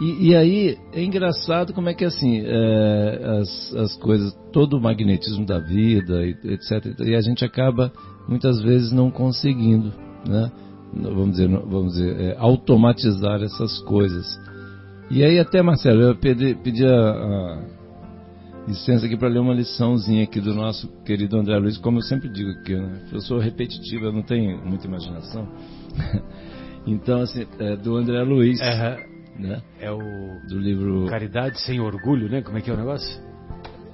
[0.00, 4.80] E, e, aí é engraçado como é que assim é, as, as coisas, todo o
[4.80, 6.98] magnetismo da vida, etc.
[7.00, 7.92] E a gente acaba
[8.26, 9.92] muitas vezes não conseguindo,
[10.26, 10.50] né?
[10.92, 14.40] Vamos dizer, vamos dizer, é, automatizar essas coisas.
[15.10, 17.62] E aí até, Marcelo, eu pedi, pedi a, a
[18.66, 22.28] licença aqui para ler uma liçãozinha aqui do nosso querido André Luiz, como eu sempre
[22.28, 23.08] digo aqui, né?
[23.12, 25.48] eu sou repetitivo, eu não tenho muita imaginação.
[26.86, 29.42] então, assim, é do André Luiz, uhum.
[29.42, 29.62] né?
[29.80, 29.98] É o
[30.48, 32.42] do livro Caridade sem Orgulho, né?
[32.42, 33.20] Como é que é o negócio?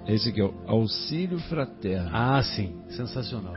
[0.06, 2.10] Esse aqui é o Auxílio Fraterno.
[2.12, 3.54] Ah, sim, sensacional.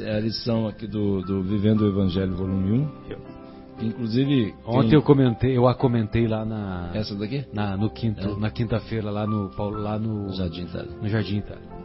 [0.00, 3.10] É a lição aqui do, do Vivendo o Evangelho, volume 1.
[3.10, 3.36] Eu
[3.80, 4.54] Inclusive.
[4.64, 4.94] Ontem quem...
[4.94, 6.90] eu comentei, eu a comentei lá na.
[6.94, 7.44] Essa daqui?
[7.52, 8.40] Na, no quinto, é.
[8.40, 10.32] na quinta-feira, lá no Paulo, lá no.
[10.32, 10.92] Jardim Itália.
[11.00, 11.76] No Jardim Itália.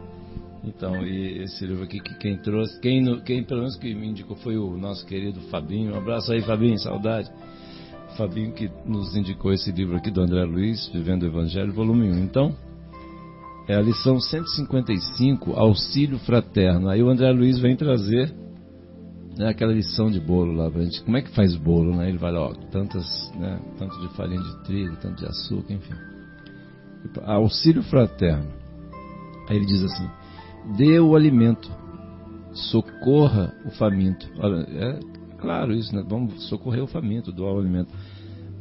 [0.64, 4.38] Então, e esse livro aqui que quem trouxe, quem, quem pelo menos que me indicou
[4.38, 5.94] foi o nosso querido Fabinho.
[5.94, 7.30] Um abraço aí, Fabinho, saudade.
[8.16, 12.20] Fabinho que nos indicou esse livro aqui do André Luiz, Vivendo o Evangelho, volume 1.
[12.20, 12.56] Então,
[13.68, 16.90] é a lição 155, Auxílio Fraterno.
[16.90, 18.34] Aí o André Luiz vem trazer
[19.38, 21.04] né, aquela lição de bolo lá pra gente.
[21.04, 22.10] Como é que faz bolo, né?
[22.10, 25.94] Ele vai ó, tantas, né, tanto de farinha de trigo, tanto de açúcar, enfim.
[27.24, 28.48] Auxílio fraterno.
[29.48, 30.10] Aí ele diz assim:
[30.78, 31.72] dê o alimento,
[32.54, 34.28] socorra o faminto.
[34.70, 35.00] É
[35.40, 36.04] claro isso, né?
[36.08, 37.94] Vamos socorrer o faminto, doar o alimento.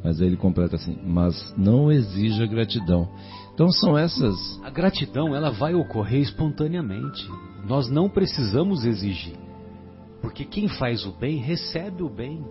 [0.03, 3.07] Mas aí ele completa assim: mas não exija gratidão.
[3.53, 4.59] Então são essas.
[4.63, 7.29] A gratidão ela vai ocorrer espontaneamente.
[7.67, 9.35] Nós não precisamos exigir.
[10.21, 12.43] Porque quem faz o bem recebe o bem.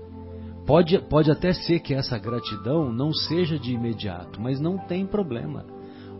[0.66, 5.64] Pode, pode até ser que essa gratidão não seja de imediato, mas não tem problema.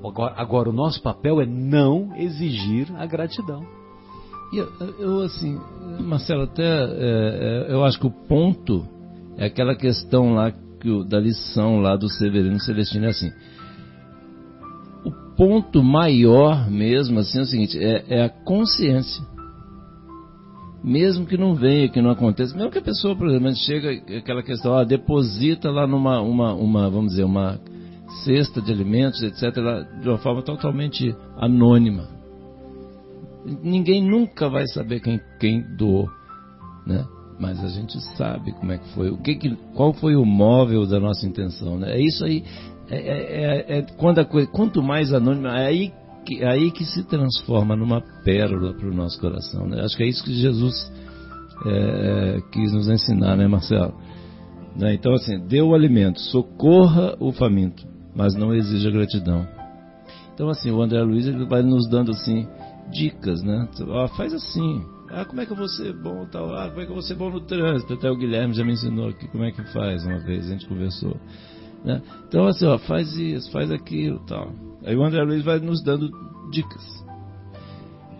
[0.02, 3.64] Agora, agora o nosso papel é não exigir a gratidão.
[4.52, 5.60] E eu, eu assim,
[6.00, 8.84] Marcelo, até é, é, eu acho que o ponto
[9.36, 13.30] é aquela questão lá que, da lição lá do Severino Celestino é assim.
[15.04, 19.30] O ponto maior mesmo assim é o seguinte, é, é a consciência
[20.82, 24.42] mesmo que não venha, que não aconteça, mesmo que a pessoa, por exemplo, chega aquela
[24.42, 27.60] questão, ah, deposita lá numa, uma, uma, vamos dizer, uma
[28.24, 29.54] cesta de alimentos, etc.,
[30.00, 32.08] de uma forma totalmente anônima.
[33.62, 36.08] Ninguém nunca vai saber quem, quem doou,
[36.86, 37.04] né?
[37.40, 40.86] Mas a gente sabe como é que foi, o que, que qual foi o móvel
[40.86, 41.96] da nossa intenção, né?
[41.96, 42.44] É isso aí,
[42.90, 45.92] é, é, é, é quando a coisa, quanto mais anônima, é aí
[46.24, 49.66] que, aí que se transforma numa pérola para o nosso coração.
[49.66, 49.80] Né?
[49.82, 50.92] Acho que é isso que Jesus
[51.66, 53.94] é, quis nos ensinar, né, Marcelo?
[54.76, 54.94] Né?
[54.94, 57.82] Então, assim, dê o alimento, socorra o faminto,
[58.14, 59.48] mas não exija gratidão.
[60.34, 62.46] Então, assim, o André Luiz ele vai nos dando assim
[62.90, 63.68] dicas, né?
[63.92, 64.82] Ah, faz assim.
[65.12, 66.54] Ah, como é que eu vou ser bom tal?
[66.54, 67.94] Ah, como é que eu vou ser bom no trânsito?
[67.94, 70.68] Até o Guilherme já me ensinou aqui como é que faz uma vez, a gente
[70.68, 71.16] conversou.
[71.84, 72.00] Né?
[72.28, 74.52] Então, assim, ó, faz isso, faz aquilo tal.
[74.84, 76.10] Aí o André Luiz vai nos dando
[76.52, 77.04] dicas.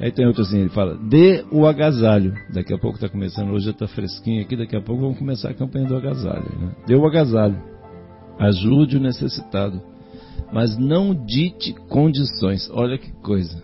[0.00, 2.34] Aí tem outro assim, ele fala, dê o agasalho.
[2.52, 5.50] Daqui a pouco está começando, hoje já está fresquinho aqui, daqui a pouco vamos começar
[5.50, 6.58] a campanha do agasalho.
[6.58, 6.74] Né?
[6.86, 7.62] Dê o agasalho.
[8.38, 9.80] Ajude o necessitado.
[10.52, 12.68] Mas não dite condições.
[12.72, 13.62] Olha que coisa.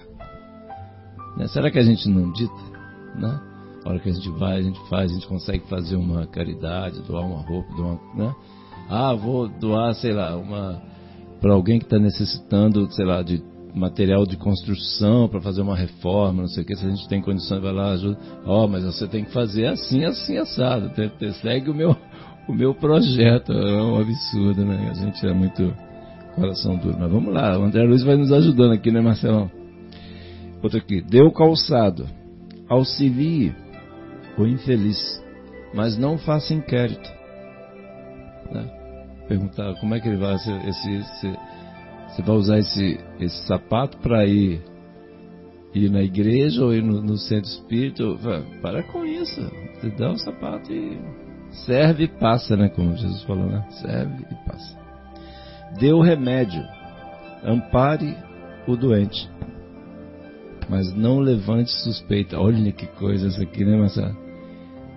[1.37, 1.49] Né?
[1.49, 2.76] Será que a gente não dita?
[3.17, 3.41] Né?
[3.85, 7.03] A hora que a gente vai, a gente faz, a gente consegue fazer uma caridade,
[7.03, 8.35] doar uma roupa, doar, né?
[8.89, 10.83] Ah, vou doar, sei lá, uma
[11.41, 13.43] para alguém que está necessitando, sei lá, de
[13.75, 17.21] material de construção para fazer uma reforma, não sei o que, se a gente tem
[17.21, 18.19] condições, vai lá, ajuda.
[18.45, 20.91] Ó, oh, mas você tem que fazer assim, assim, assado.
[21.43, 21.95] Segue o meu,
[22.49, 23.53] o meu projeto.
[23.53, 24.89] É um absurdo, né?
[24.91, 25.75] A gente é muito
[26.35, 26.97] coração duro.
[26.99, 29.51] Mas vamos lá, o André Luiz vai nos ajudando aqui, né, Marcelão?
[30.63, 31.03] Outro aqui.
[31.03, 32.07] Deu calçado.
[32.69, 33.55] Auxilie
[34.37, 35.23] o infeliz,
[35.75, 37.09] mas não faça inquérito.
[38.51, 38.71] Né?
[39.29, 41.03] Perguntar como é que ele vai, esse
[42.17, 44.63] você vai usar esse, esse sapato para ir,
[45.75, 48.05] ir na igreja ou ir no, no centro espírita?
[48.63, 49.41] Para com isso.
[49.75, 50.99] Você dá o sapato e
[51.67, 52.71] serve e passa, né?
[52.71, 53.67] Como Jesus falou, né?
[53.83, 54.79] Serve e passa.
[55.79, 56.63] Dê o remédio.
[57.45, 58.17] Ampare
[58.67, 59.29] o doente.
[60.69, 62.39] Mas não levante suspeita.
[62.39, 64.17] Olha que coisa essa aqui, né, Marcelo?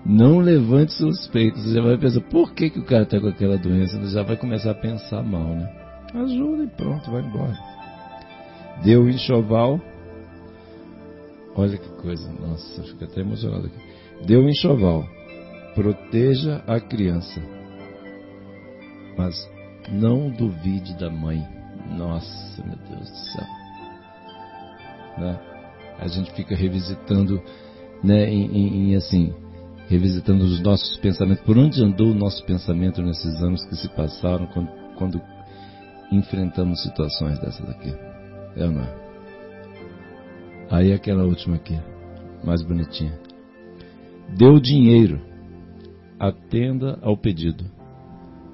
[0.05, 1.59] Não levante suspeita.
[1.59, 3.99] Você já vai pensar, por que, que o cara está com aquela doença?
[3.99, 5.69] Você já vai começar a pensar mal, né?
[6.13, 7.57] Ajuda e pronto, vai embora.
[8.83, 9.79] Deu o enxoval.
[11.55, 14.25] Olha que coisa, nossa, fica até emocionado aqui.
[14.25, 15.05] Deu o enxoval.
[15.75, 17.41] Proteja a criança.
[19.17, 19.35] Mas
[19.91, 21.45] não duvide da mãe.
[21.97, 23.47] Nossa, meu Deus do céu.
[25.17, 25.39] Né?
[25.99, 27.41] A gente fica revisitando,
[28.03, 29.33] né, em, em, em assim,
[29.87, 31.43] revisitando os nossos pensamentos.
[31.43, 35.21] Por onde andou o nosso pensamento nesses anos que se passaram, quando, quando
[36.11, 37.93] enfrentamos situações dessas aqui.
[38.55, 38.99] É ou não é?
[40.71, 41.79] Aí aquela última aqui,
[42.43, 43.17] mais bonitinha.
[44.37, 45.19] Deu dinheiro,
[46.19, 47.65] atenda ao pedido,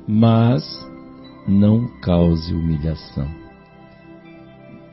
[0.08, 0.64] mas
[1.48, 3.28] não cause humilhação.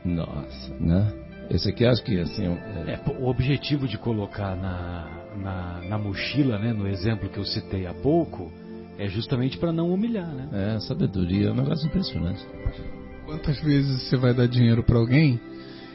[0.03, 1.22] Nossa, né?
[1.49, 2.45] Esse aqui acho que assim.
[2.45, 2.93] É...
[2.93, 7.85] É, o objetivo de colocar na, na, na mochila, né, no exemplo que eu citei
[7.85, 8.51] há pouco,
[8.97, 10.75] é justamente para não humilhar, né?
[10.75, 12.45] É, sabedoria é um negócio impressionante.
[13.25, 15.39] Quantas vezes você vai dar dinheiro para alguém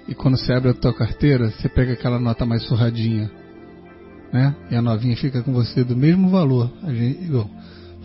[0.09, 3.31] e quando você abre a tua carteira, você pega aquela nota mais surradinha,
[4.33, 4.55] né?
[4.71, 6.71] E a novinha fica com você do mesmo valor.
[6.83, 7.49] A gente, eu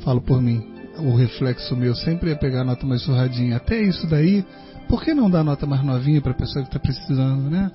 [0.03, 0.61] falo por mim,
[0.99, 3.57] o reflexo meu sempre é pegar a nota mais surradinha.
[3.57, 4.45] Até isso daí,
[4.93, 7.71] por que não dar nota mais novinha para a pessoa que está precisando, né?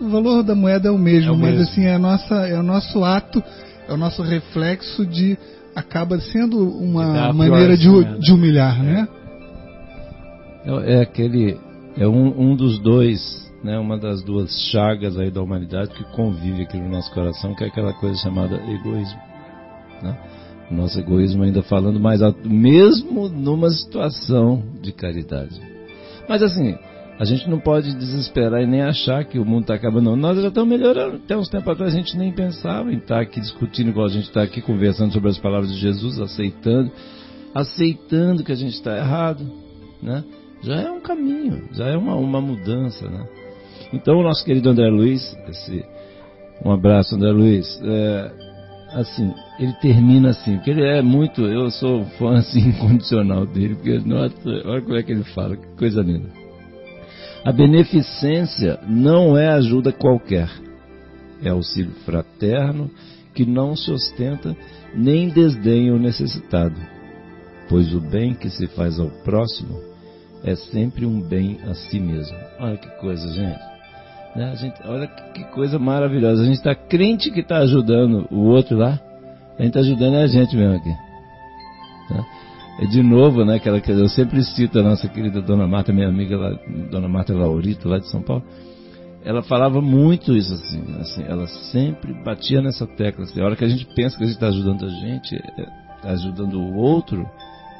[0.00, 1.62] O valor da moeda é o mesmo, é o mas mesmo.
[1.62, 3.40] assim é a nossa, é o nosso ato,
[3.88, 5.38] é o nosso reflexo de
[5.76, 7.86] acaba sendo uma maneira de,
[8.18, 9.06] de, humilhar, né?
[10.64, 11.56] É, é aquele,
[11.96, 16.62] é um, um dos dois, né, uma das duas chagas aí da humanidade que convive
[16.62, 19.20] aqui no nosso coração, que é aquela coisa chamada egoísmo.
[20.02, 20.18] Né?
[20.68, 25.69] O nosso egoísmo ainda falando mais alto, mesmo numa situação de caridade.
[26.30, 26.78] Mas assim,
[27.18, 30.14] a gente não pode desesperar e nem achar que o mundo está acabando.
[30.14, 31.16] Nós já estamos melhorando.
[31.16, 34.10] Até uns tempos atrás a gente nem pensava em estar tá aqui discutindo, igual a
[34.10, 36.92] gente está aqui conversando sobre as palavras de Jesus, aceitando,
[37.52, 39.44] aceitando que a gente está errado.
[40.00, 40.22] Né?
[40.62, 43.10] Já é um caminho, já é uma, uma mudança.
[43.10, 43.26] Né?
[43.92, 45.84] Então, o nosso querido André Luiz, esse,
[46.64, 47.66] um abraço, André Luiz.
[47.82, 48.49] É,
[48.92, 53.98] assim, ele termina assim, porque ele é muito, eu sou fã assim incondicional dele, porque
[53.98, 56.28] nossa, olha como é que ele fala, que coisa linda.
[57.44, 60.50] A beneficência não é ajuda qualquer,
[61.42, 62.90] é auxílio fraterno
[63.34, 64.56] que não se ostenta
[64.94, 66.76] nem desdenha o necessitado,
[67.68, 69.80] pois o bem que se faz ao próximo
[70.42, 72.36] é sempre um bem a si mesmo.
[72.58, 73.69] Olha que coisa, gente.
[74.34, 74.54] Né?
[74.56, 76.42] gente olha que coisa maravilhosa.
[76.42, 79.00] A gente está crente que está ajudando o outro lá,
[79.58, 80.94] a gente está ajudando a gente mesmo aqui.
[82.08, 82.26] Tá?
[82.80, 86.08] É de novo, né, aquela que eu sempre cito a nossa querida Dona Marta, minha
[86.08, 86.58] amiga lá,
[86.90, 88.42] Dona Marta Laurito, lá de São Paulo.
[89.22, 93.24] Ela falava muito isso assim, assim ela sempre batia nessa tecla.
[93.24, 96.10] Assim, a hora que a gente pensa que a gente está ajudando a gente, está
[96.10, 97.28] ajudando o outro,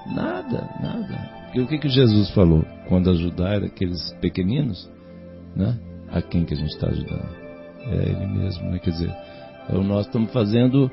[0.06, 1.30] nada, nada.
[1.44, 2.64] Porque o que, que Jesus falou?
[2.86, 4.90] Quando ajudar aqueles pequeninos,
[5.56, 5.78] né?
[6.12, 7.28] A quem que a gente está ajudando?
[7.86, 8.78] É Ele mesmo, né?
[8.78, 9.16] Quer dizer,
[9.68, 10.90] é o nós estamos fazendo,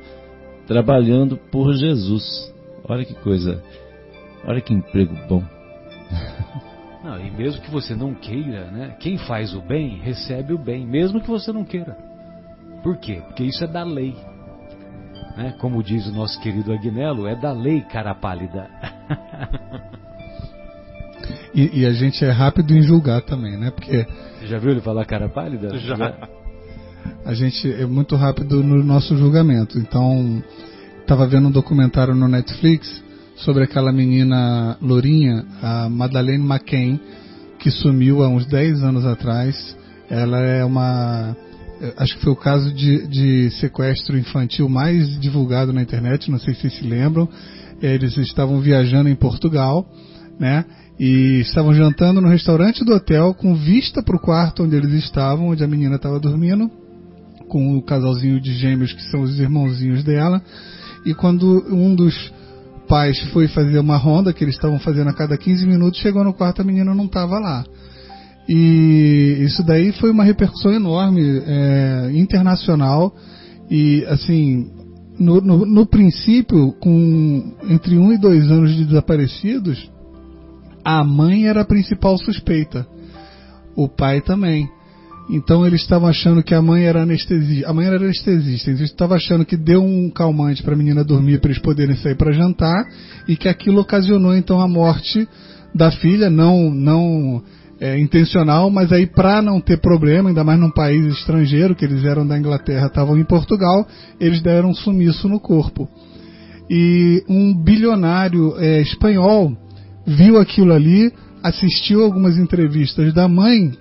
[0.65, 2.53] trabalhando por Jesus.
[2.87, 3.61] Olha que coisa,
[4.45, 5.43] olha que emprego bom.
[7.03, 8.97] Não, e mesmo que você não queira, né?
[8.99, 11.95] Quem faz o bem recebe o bem, mesmo que você não queira.
[12.83, 13.21] Por quê?
[13.25, 14.13] Porque isso é da lei.
[15.37, 15.55] Né?
[15.59, 18.69] Como diz o nosso querido Agnello, é da lei, cara pálida.
[21.53, 23.71] E, e a gente é rápido em julgar também, né?
[23.71, 24.05] Porque
[24.39, 25.77] Você já viu ele falar cara pálida?
[25.79, 26.15] Já.
[27.25, 29.77] a gente é muito rápido no nosso julgamento.
[29.79, 30.43] Então,
[31.01, 33.03] estava vendo um documentário no Netflix
[33.35, 36.99] sobre aquela menina lourinha, a Madeleine McCain,
[37.59, 39.75] que sumiu há uns 10 anos atrás.
[40.09, 41.35] Ela é uma.
[41.81, 46.39] eh, Acho que foi o caso de, de sequestro infantil mais divulgado na internet, não
[46.39, 47.27] sei se vocês se lembram.
[47.81, 49.87] Eles estavam viajando em Portugal,
[50.39, 50.65] né?
[50.99, 55.49] E estavam jantando no restaurante do hotel com vista para o quarto onde eles estavam,
[55.49, 56.69] onde a menina estava dormindo
[57.47, 60.41] com o casalzinho de gêmeos que são os irmãozinhos dela.
[61.05, 62.33] E quando um dos
[62.87, 66.33] pais foi fazer uma ronda, que eles estavam fazendo a cada 15 minutos, chegou no
[66.33, 67.63] quarto a menina não estava lá.
[68.49, 73.13] E isso daí foi uma repercussão enorme, é, internacional.
[73.69, 74.71] E assim,
[75.19, 79.91] no, no, no princípio, com entre um e dois anos de desaparecidos,
[80.87, 82.87] a mãe era a principal suspeita.
[83.75, 84.69] O pai também.
[85.29, 87.69] Então eles estavam achando que a mãe era anestesista.
[87.69, 88.69] A mãe era anestesista.
[88.69, 92.15] Eles estavam achando que deu um calmante para a menina dormir para eles poderem sair
[92.15, 92.85] para jantar
[93.27, 95.27] e que aquilo ocasionou então a morte
[95.75, 97.43] da filha, não não
[97.81, 102.05] é, intencional, mas aí para não ter problema, ainda mais num país estrangeiro, que eles
[102.05, 103.85] eram da Inglaterra, estavam em Portugal,
[104.21, 105.85] eles deram um sumiço no corpo.
[106.69, 109.66] E um bilionário é, espanhol
[110.07, 111.11] viu aquilo ali,
[111.43, 113.73] assistiu algumas entrevistas da mãe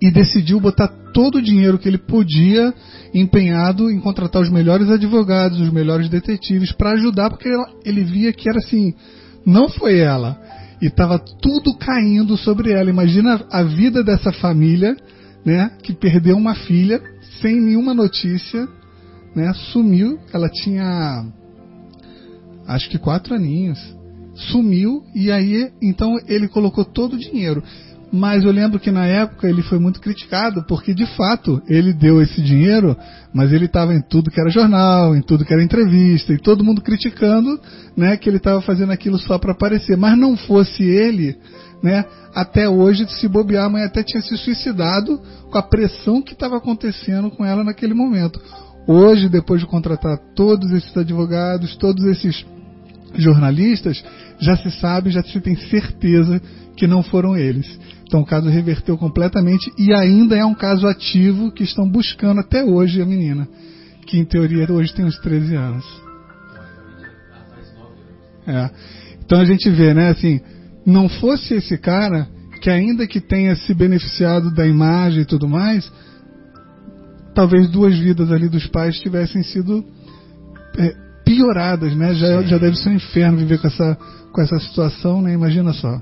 [0.00, 2.72] e decidiu botar todo o dinheiro que ele podia
[3.12, 8.32] empenhado em contratar os melhores advogados, os melhores detetives para ajudar, porque ela- ele via
[8.32, 8.94] que era assim,
[9.44, 10.40] não foi ela.
[10.80, 12.88] E estava tudo caindo sobre ela.
[12.88, 14.96] Imagina a vida dessa família,
[15.44, 17.02] né, que perdeu uma filha
[17.42, 18.66] sem nenhuma notícia,
[19.34, 20.18] né, sumiu.
[20.32, 21.26] Ela tinha
[22.66, 23.99] acho que quatro aninhos.
[24.40, 27.62] Sumiu e aí então ele colocou todo o dinheiro.
[28.12, 32.20] Mas eu lembro que na época ele foi muito criticado porque de fato ele deu
[32.20, 32.96] esse dinheiro,
[33.32, 36.64] mas ele estava em tudo que era jornal, em tudo que era entrevista, e todo
[36.64, 37.60] mundo criticando,
[37.96, 39.96] né, que ele estava fazendo aquilo só para aparecer.
[39.96, 41.36] Mas não fosse ele,
[41.84, 46.32] né, até hoje se bobear, a mãe até tinha se suicidado com a pressão que
[46.32, 48.40] estava acontecendo com ela naquele momento.
[48.88, 52.44] Hoje, depois de contratar todos esses advogados, todos esses
[53.14, 54.02] jornalistas,
[54.40, 56.40] já se sabe, já se tem certeza
[56.76, 57.78] que não foram eles.
[58.06, 62.64] Então o caso reverteu completamente e ainda é um caso ativo que estão buscando até
[62.64, 63.46] hoje a menina,
[64.06, 65.84] que em teoria hoje tem uns 13 anos.
[68.46, 68.70] É.
[69.24, 70.40] Então a gente vê, né, assim,
[70.84, 72.26] não fosse esse cara
[72.60, 75.90] que ainda que tenha se beneficiado da imagem e tudo mais,
[77.34, 79.84] talvez duas vidas ali dos pais tivessem sido
[80.76, 82.12] é, pioradas, né?
[82.14, 83.96] Já, já deve ser um inferno viver com essa,
[84.32, 85.32] com essa situação, né?
[85.32, 86.00] Imagina só.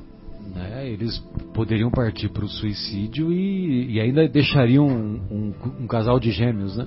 [0.54, 1.18] Né, Eles
[1.52, 5.52] poderiam partir para o suicídio e, e ainda deixariam um, um-
[5.82, 6.86] um casal de gêmeos, né?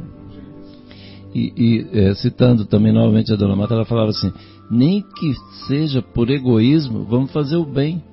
[1.36, 4.34] E, e, eh, citando também novamente a Dona Marta, ela falava assim:
[4.72, 5.34] nem que
[5.68, 8.04] seja por egoísmo, vamos fazer o bem,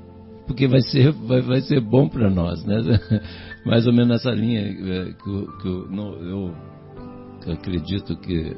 [0.46, 2.76] porque vai ser, vai, vai ser bom para nós, né?
[3.66, 6.54] Mais ou menos nessa linha eh, que, que eu, não, eu
[7.50, 8.54] acredito que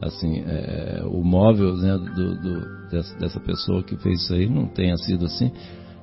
[0.00, 4.66] assim eh, o móvel né, do, do- dessa, dessa pessoa que fez isso aí não
[4.66, 5.50] tenha sido assim,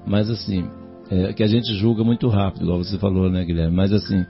[0.06, 0.70] mas assim
[1.10, 3.76] é, que a gente julga muito rápido, igual você falou, né, Guilherme?
[3.76, 4.26] Mas assim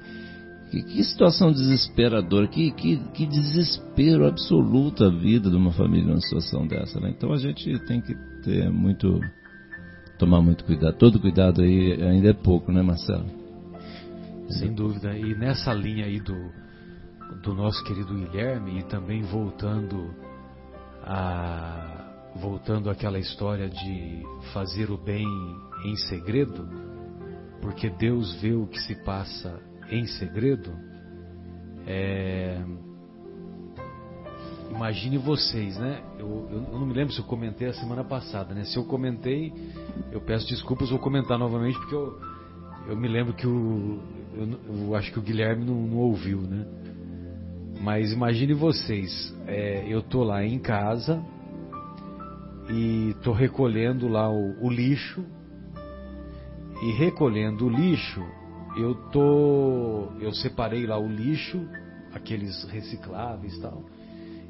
[0.72, 6.22] que, que situação desesperadora, que, que, que desespero absoluto a vida de uma família numa
[6.22, 7.10] situação dessa, né?
[7.16, 9.22] Então a gente tem que ter muito,
[10.18, 10.96] tomar muito cuidado.
[10.98, 13.26] Todo cuidado aí ainda é pouco, né, Marcelo?
[14.48, 15.16] Sem dúvida.
[15.18, 16.52] E nessa linha aí do,
[17.44, 20.14] do nosso querido Guilherme, e também voltando
[21.04, 21.98] a
[22.36, 24.24] voltando àquela história de
[24.54, 25.28] fazer o bem
[25.84, 26.66] em segredo,
[27.62, 29.60] porque Deus vê o que se passa
[29.90, 30.72] em segredo.
[31.86, 32.64] É,
[34.70, 36.02] Imagine vocês, né?
[36.18, 38.64] Eu, eu- eu não me lembro se eu comentei a semana passada, né?
[38.64, 39.54] Se eu comentei,
[40.12, 42.18] eu peço desculpas, vou comentar novamente porque eu,
[42.88, 44.00] eu me lembro que o.
[44.34, 46.66] Eu, eu acho que o Guilherme não, não ouviu, né?
[47.82, 51.24] Mas imagine vocês, é, eu tô lá em casa
[52.70, 55.26] e tô recolhendo lá o, o lixo.
[56.84, 58.24] E recolhendo o lixo
[58.76, 61.60] eu tô, eu separei lá o lixo,
[62.14, 63.84] aqueles recicláveis tal,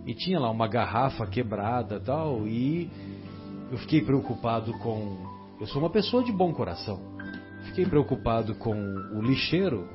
[0.05, 2.89] e tinha lá uma garrafa quebrada tal, e
[3.71, 5.17] eu fiquei preocupado com,
[5.59, 6.99] eu sou uma pessoa de bom coração,
[7.65, 8.75] fiquei preocupado com
[9.15, 9.87] o lixeiro,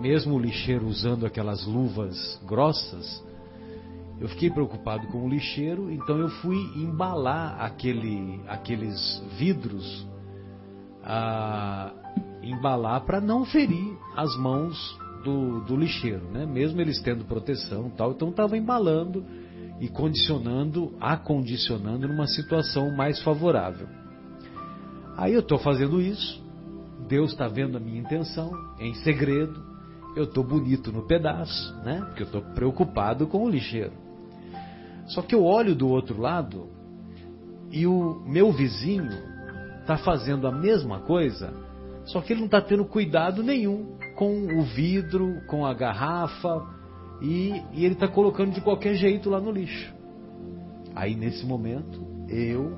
[0.00, 3.22] mesmo o lixeiro usando aquelas luvas grossas,
[4.20, 10.06] eu fiquei preocupado com o lixeiro, então eu fui embalar aquele, aqueles vidros,
[12.42, 16.44] embalar para não ferir as mãos do, do, lixeiro, né?
[16.44, 19.24] Mesmo eles tendo proteção, tal, então estava embalando
[19.80, 23.86] e condicionando, acondicionando numa situação mais favorável.
[25.16, 26.42] Aí eu estou fazendo isso,
[27.08, 29.69] Deus está vendo a minha intenção, em segredo,
[30.16, 32.02] eu estou bonito no pedaço, né?
[32.06, 33.92] Porque eu estou preocupado com o lixeiro.
[35.06, 36.68] Só que eu olho do outro lado
[37.70, 39.10] e o meu vizinho
[39.80, 41.52] está fazendo a mesma coisa,
[42.04, 46.64] só que ele não está tendo cuidado nenhum com o vidro, com a garrafa
[47.20, 49.92] e, e ele está colocando de qualquer jeito lá no lixo.
[50.94, 52.72] Aí nesse momento, eu,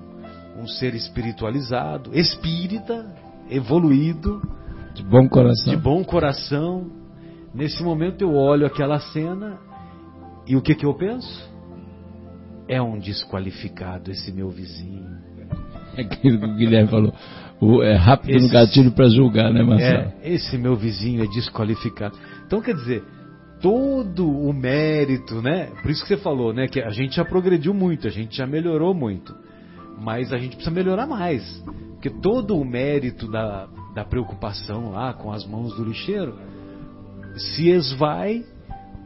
[0.59, 3.15] um ser espiritualizado, espírita,
[3.51, 4.41] evoluído,
[4.95, 7.02] de bom coração, de bom coração,
[7.55, 9.59] nesse momento eu olho aquela cena
[10.47, 11.53] e o que que eu penso?
[12.69, 15.07] é um desqualificado esse meu vizinho.
[15.97, 17.13] É aquilo que o Guilherme falou.
[17.61, 20.13] O, é rápido esse, no gatilho para julgar, né, Marcelo?
[20.23, 22.17] É, esse meu vizinho é desqualificado.
[22.47, 23.05] Então, quer dizer,
[23.61, 25.67] todo o mérito, né?
[25.83, 26.67] Por isso que você falou, né?
[26.67, 29.35] Que a gente já progrediu muito, a gente já melhorou muito.
[30.01, 31.45] Mas a gente precisa melhorar mais.
[31.93, 36.37] Porque todo o mérito da, da preocupação lá com as mãos do lixeiro
[37.37, 38.45] se esvai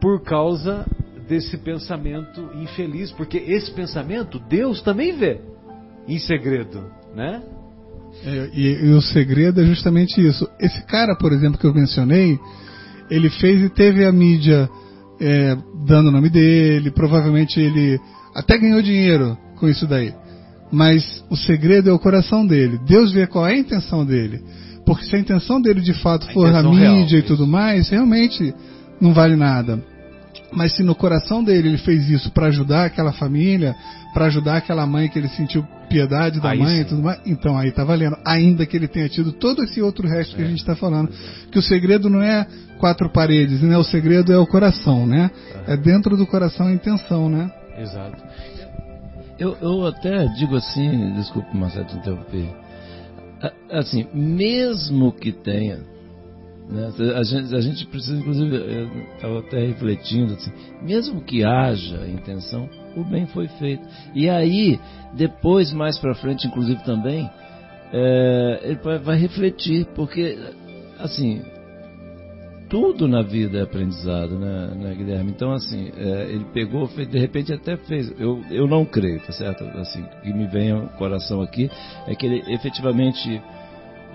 [0.01, 0.87] por causa
[1.29, 5.41] desse pensamento infeliz, porque esse pensamento Deus também vê
[6.07, 7.43] em segredo, né?
[8.25, 10.49] É, e, e, o segredo é justamente isso.
[10.59, 12.39] Esse cara, por exemplo, que eu mencionei,
[13.11, 14.71] ele fez e teve a mídia
[15.21, 15.57] é,
[15.87, 18.01] dando o nome dele, provavelmente ele
[18.35, 20.15] até ganhou dinheiro com isso daí.
[20.71, 22.79] Mas o segredo é o coração dele.
[22.87, 24.43] Deus vê qual é a intenção dele.
[24.87, 27.91] Porque se a intenção dele de fato a for a mídia real, e tudo mais,
[27.91, 28.55] realmente
[29.01, 29.83] não vale nada.
[30.53, 33.75] Mas se no coração dele ele fez isso para ajudar aquela família,
[34.15, 36.81] para ajudar aquela mãe que ele sentiu piedade da aí mãe sim.
[36.81, 38.17] e tudo mais, então aí tá valendo.
[38.25, 40.37] Ainda que ele tenha tido todo esse outro resto é.
[40.37, 41.11] que a gente está falando.
[41.51, 42.47] Que o segredo não é
[42.79, 43.77] quatro paredes, né?
[43.77, 45.31] O segredo é o coração, né?
[45.67, 47.51] É, é dentro do coração a intenção, né?
[47.77, 48.23] Exato.
[49.39, 52.66] Eu, eu até digo assim, desculpe, Marcelo, te interromper.
[53.71, 55.81] Assim, mesmo que tenha
[56.69, 56.91] né?
[57.15, 60.51] A, gente, a, gente, precisa, inclusive, eu estava até refletindo, assim,
[60.83, 63.87] mesmo que haja intenção, o bem foi feito.
[64.15, 64.81] E aí,
[65.13, 67.31] depois, mais para frente, inclusive também,
[67.93, 70.37] é, ele vai, vai, refletir, porque,
[70.99, 71.41] assim,
[72.69, 75.31] tudo na vida é aprendizado, né, né Guilherme?
[75.31, 78.13] Então, assim, é, ele pegou, fez, de repente até fez.
[78.19, 79.65] Eu, eu não creio, tá certo?
[79.79, 81.71] Assim, o que me vem ao coração aqui
[82.07, 83.41] é que ele efetivamente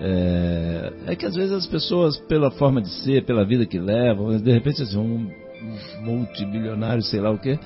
[0.00, 4.36] é, é, que às vezes as pessoas, pela forma de ser, pela vida que levam,
[4.36, 5.30] de repente assim, um,
[6.00, 7.58] multibilionário, sei lá o que,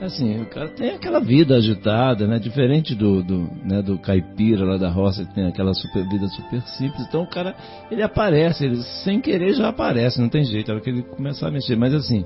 [0.00, 2.38] assim, o cara tem aquela vida agitada, né?
[2.38, 6.60] Diferente do, do, né, do caipira lá da roça que tem aquela super, vida super
[6.62, 7.06] simples.
[7.06, 7.54] Então o cara,
[7.90, 11.50] ele aparece, ele sem querer já aparece, não tem jeito, hora que ele começar a
[11.50, 11.76] mexer.
[11.76, 12.24] Mas assim,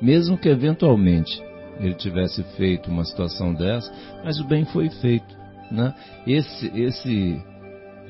[0.00, 1.42] mesmo que eventualmente
[1.80, 3.92] ele tivesse feito uma situação dessa,
[4.24, 5.36] mas o bem foi feito,
[5.70, 5.94] né?
[6.26, 7.40] Esse, esse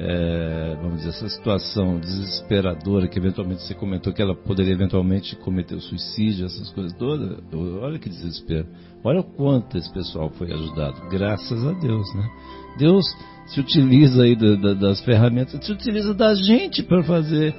[0.00, 5.74] é, vamos dizer, essa situação desesperadora que eventualmente você comentou que ela poderia eventualmente cometer
[5.74, 8.68] o suicídio, essas coisas todas, olha que desespero.
[9.02, 12.28] Olha o quanto esse pessoal foi ajudado, graças a Deus, né?
[12.78, 13.04] Deus
[13.46, 17.52] se utiliza aí da, da, das ferramentas, se utiliza da gente para fazer,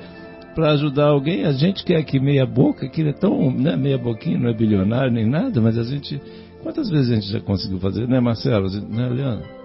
[0.55, 1.43] para ajudar alguém.
[1.43, 4.53] A gente que é aqui meia boca, que é tão, né, meia boquinha, não é
[4.53, 6.21] bilionário nem nada, mas a gente,
[6.63, 9.58] quantas vezes a gente já conseguiu fazer, né, Marcelo, né, Leandro?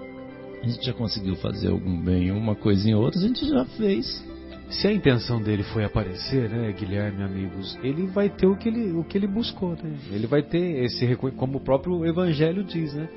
[0.65, 4.25] A gente já conseguiu fazer algum bem, uma coisinha ou outra, a gente já fez.
[4.71, 8.93] Se a intenção dele foi aparecer, né, Guilherme, amigos, ele vai ter o que ele,
[8.93, 9.95] o que ele buscou, né?
[10.11, 13.09] Ele vai ter esse como o próprio Evangelho diz, né?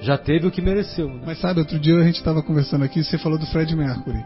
[0.00, 1.08] Já teve o que mereceu.
[1.08, 1.22] Né?
[1.26, 4.24] Mas sabe, outro dia a gente estava conversando aqui, você falou do Fred Mercury.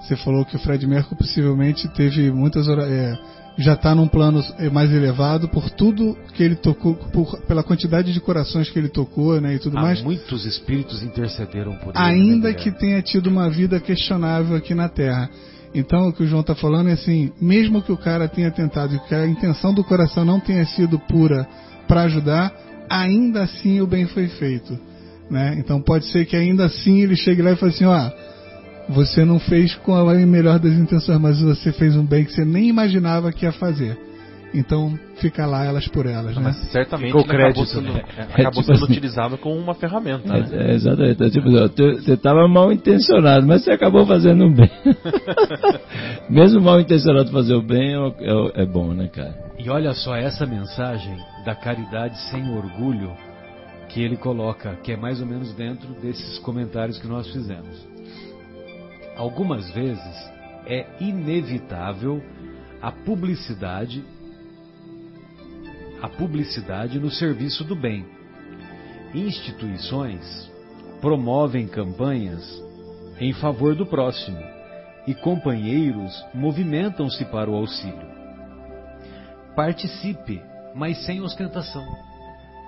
[0.00, 3.18] Você falou que o Fred Mercury possivelmente teve muitas é,
[3.58, 4.40] já está num plano
[4.72, 9.40] mais elevado por tudo que ele tocou, por, pela quantidade de corações que ele tocou,
[9.40, 10.00] né, e tudo Há mais.
[10.00, 11.96] Muitos espíritos intercederam por ele.
[11.96, 15.28] Ainda né, que tenha tido uma vida questionável aqui na Terra.
[15.74, 18.98] Então o que o João está falando é assim, mesmo que o cara tenha tentado,
[19.00, 21.46] que a intenção do coração não tenha sido pura
[21.88, 22.54] para ajudar,
[22.88, 24.78] ainda assim o bem foi feito,
[25.28, 25.56] né?
[25.58, 28.10] Então pode ser que ainda assim ele chegue lá e fale assim, ó,
[28.88, 32.44] Você não fez com a melhor das intenções, mas você fez um bem que você
[32.44, 33.98] nem imaginava que ia fazer.
[34.54, 36.42] Então fica lá elas por elas, né?
[36.42, 38.02] Mas certamente Ficou ele acabou crédito, sendo, né?
[38.16, 40.26] é, acabou tipo sendo assim- utilizado como uma ferramenta.
[40.26, 40.48] né?
[40.52, 41.22] É, é, exatamente.
[41.22, 44.70] É tipo, você estava mal intencionado, mas você acabou fazendo um bem.
[46.30, 49.34] Mesmo mal intencionado fazer o bem é, é é bom, né, cara?
[49.58, 51.14] E olha só essa mensagem
[51.44, 53.12] da caridade sem orgulho
[53.88, 57.86] que ele coloca, que é mais ou menos dentro desses comentários que nós fizemos.
[59.18, 60.32] Algumas vezes
[60.64, 62.22] é inevitável
[62.80, 64.04] a publicidade
[66.00, 68.06] a publicidade no serviço do bem.
[69.12, 70.48] Instituições
[71.00, 72.62] promovem campanhas
[73.18, 74.38] em favor do próximo
[75.08, 78.06] e companheiros movimentam-se para o auxílio.
[79.56, 80.40] Participe,
[80.72, 81.84] mas sem ostentação.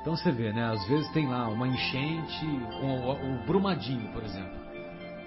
[0.01, 0.65] Então você vê, né?
[0.65, 2.45] Às vezes tem lá uma enchente,
[2.83, 4.70] o, o Brumadinho, por exemplo.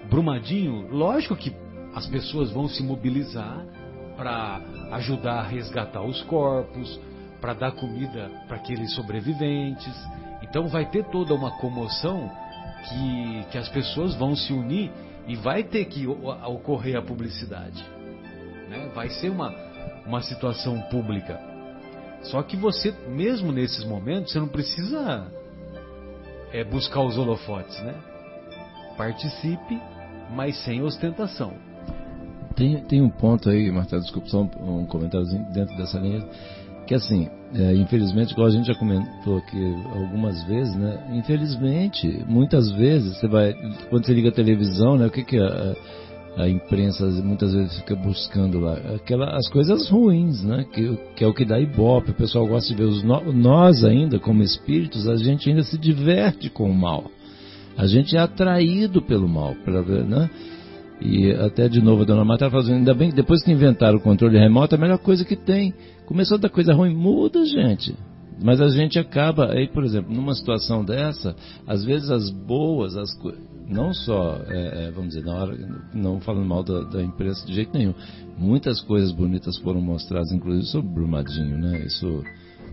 [0.08, 1.54] Brumadinho, lógico que
[1.94, 3.64] as pessoas vão se mobilizar
[4.16, 4.60] para
[4.92, 7.00] ajudar a resgatar os corpos,
[7.40, 9.94] para dar comida para aqueles sobreviventes.
[10.42, 12.30] Então vai ter toda uma comoção
[12.88, 14.90] que, que as pessoas vão se unir
[15.26, 17.84] e vai ter que ocorrer a publicidade.
[18.68, 18.90] né?
[18.94, 19.52] Vai ser uma,
[20.06, 21.40] uma situação pública.
[22.22, 25.26] Só que você, mesmo nesses momentos, você não precisa
[26.52, 27.94] é, buscar os holofotes, né?
[28.96, 29.80] Participe,
[30.30, 31.52] mas sem ostentação.
[32.54, 36.24] Tem, tem um ponto aí, Marta, desculpa, só um, um comentáriozinho dentro dessa linha,
[36.86, 40.98] que assim, é, infelizmente, igual a gente já comentou aqui algumas vezes, né?
[41.14, 43.54] Infelizmente, muitas vezes, você vai,
[43.90, 45.06] quando você liga a televisão, né?
[45.06, 45.74] O que que a,
[46.36, 48.74] a imprensa muitas vezes fica buscando lá?
[48.94, 50.64] Aquela, as coisas ruins, né?
[50.72, 52.84] Que, que é o que dá ibope, o pessoal gosta de ver.
[52.88, 57.04] Os, no- nós ainda, como espíritos, a gente ainda se diverte com o mal.
[57.76, 60.30] A gente é atraído pelo mal, pra né?
[61.00, 63.98] E até de novo a dona Marta estava falando, ainda bem que depois que inventaram
[63.98, 65.74] o controle remoto, a melhor coisa que tem.
[66.06, 67.94] Começou da coisa ruim, muda, gente.
[68.42, 73.10] Mas a gente acaba, aí, por exemplo, numa situação dessa, às vezes as boas, as
[73.68, 75.56] não só, é, é, vamos dizer, na hora,
[75.94, 77.94] não falando mal da, da imprensa de jeito nenhum,
[78.38, 81.84] muitas coisas bonitas foram mostradas, inclusive sobre Brumadinho, né?
[81.86, 82.22] Isso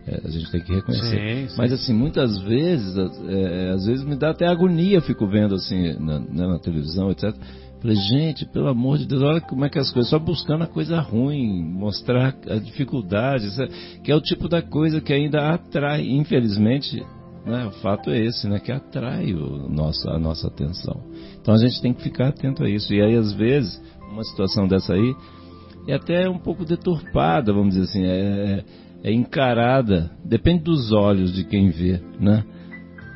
[0.07, 1.41] é, a gente tem que reconhecer.
[1.41, 1.55] Sim, sim.
[1.57, 5.55] Mas assim, muitas vezes, as- é, às vezes me dá até agonia, eu fico vendo
[5.55, 7.33] assim na, né, na televisão, etc.
[7.81, 10.67] Falei, gente, pelo amor de Deus, olha como é que as coisas, só buscando a
[10.67, 16.07] coisa ruim, mostrar a dificuldade, é- que é o tipo da coisa que ainda atrai,
[16.07, 17.03] infelizmente,
[17.43, 21.01] né, o fato é esse, né, que atrai o nosso, a nossa atenção.
[21.41, 22.93] Então a gente tem que ficar atento a isso.
[22.93, 23.81] E aí, às vezes,
[24.11, 25.15] uma situação dessa aí
[25.87, 28.63] é até um pouco deturpada, vamos dizer assim, é,
[29.03, 32.43] é encarada, depende dos olhos de quem vê, né?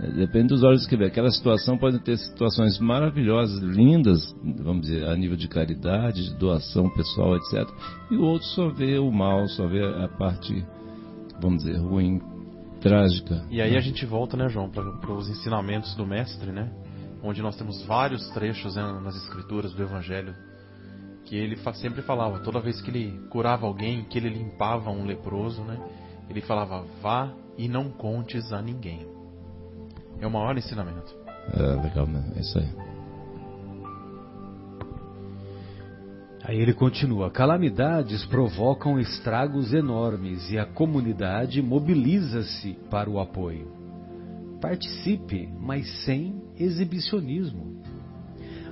[0.02, 1.06] É, Depende dos olhos que vê.
[1.06, 6.90] Aquela situação pode ter situações maravilhosas, lindas, vamos dizer, a nível de caridade, de doação
[6.90, 7.68] pessoal, etc.
[8.12, 10.66] E o outro só vê o mal, só vê a parte,
[11.40, 12.20] vamos dizer, ruim,
[12.82, 13.46] trágica.
[13.50, 13.78] E aí né?
[13.78, 16.70] a gente volta, né, João, para os ensinamentos do mestre, né?
[17.24, 20.36] Onde nós temos vários trechos né, nas escrituras do Evangelho
[21.26, 25.64] que ele sempre falava, toda vez que ele curava alguém, que ele limpava um leproso,
[25.64, 25.78] né?
[26.30, 29.06] Ele falava, vá e não contes a ninguém.
[30.20, 31.16] É o maior ensinamento.
[31.54, 32.24] É legal, né?
[32.36, 32.70] É isso aí.
[36.44, 43.68] Aí ele continua: calamidades provocam estragos enormes e a comunidade mobiliza-se para o apoio.
[44.62, 47.84] Participe, mas sem exibicionismo.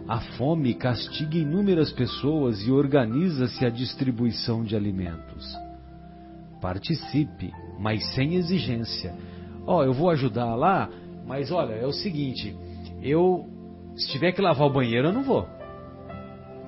[0.08, 5.56] A fome castiga inúmeras pessoas e organiza-se a distribuição de alimentos.
[6.62, 9.16] Participe, mas sem exigência.
[9.66, 10.90] Ó, eu vou ajudar lá,
[11.26, 12.56] mas olha, é o seguinte,
[13.02, 13.48] eu
[13.96, 15.48] se tiver que lavar o banheiro eu não vou.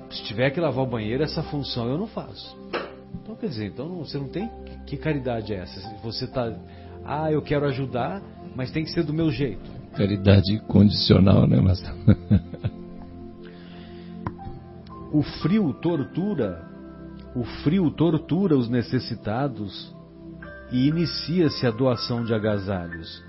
[0.10, 2.56] Se tiver que lavar o banheiro, essa função eu não faço.
[3.22, 4.50] Então, quer dizer, então você não tem.
[4.86, 5.98] Que caridade é essa?
[6.04, 6.54] Você tá.
[7.04, 8.22] Ah, eu quero ajudar,
[8.56, 9.70] mas tem que ser do meu jeito.
[9.96, 11.98] Caridade condicional, né, Marcelo?
[15.16, 16.62] O frio tortura.
[17.34, 19.96] O frio tortura os necessitados
[20.74, 23.24] e inicia-se a doação de agasalhos.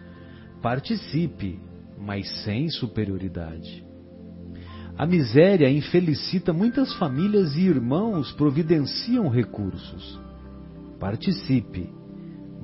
[0.61, 1.61] Participe,
[1.97, 3.87] mas sem superioridade.
[4.99, 10.21] A miséria infelicita muitas famílias e irmãos providenciam recursos.
[10.99, 11.89] Participe,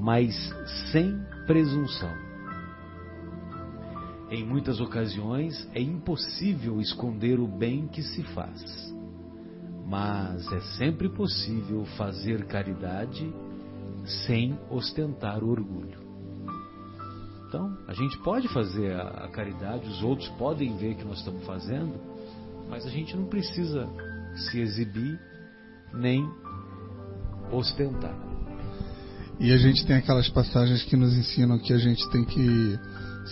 [0.01, 0.35] mas
[0.91, 1.17] sem
[1.47, 2.11] presunção.
[4.33, 8.92] Em muitas ocasiões é impossível esconder o bem que se faz,
[9.93, 13.31] mas é sempre possível fazer caridade
[14.25, 16.01] sem ostentar orgulho.
[17.47, 21.45] Então, a gente pode fazer a, a caridade, os outros podem ver que nós estamos
[21.45, 21.93] fazendo,
[22.71, 23.87] Mas a gente não precisa
[24.35, 25.21] se exibir
[25.93, 26.27] nem
[27.51, 28.17] ostentar.
[29.39, 32.79] E a gente tem aquelas passagens que nos ensinam que a gente tem que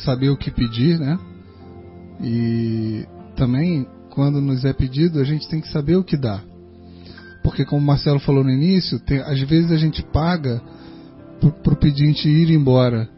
[0.05, 1.19] saber o que pedir, né?
[2.21, 6.50] E também, quando nos é pedido, a gente tem que saber o que dar.
[7.51, 10.63] Porque, como o Marcelo falou no início, tem, às vezes a gente paga
[11.41, 13.09] para o pedinte ir embora,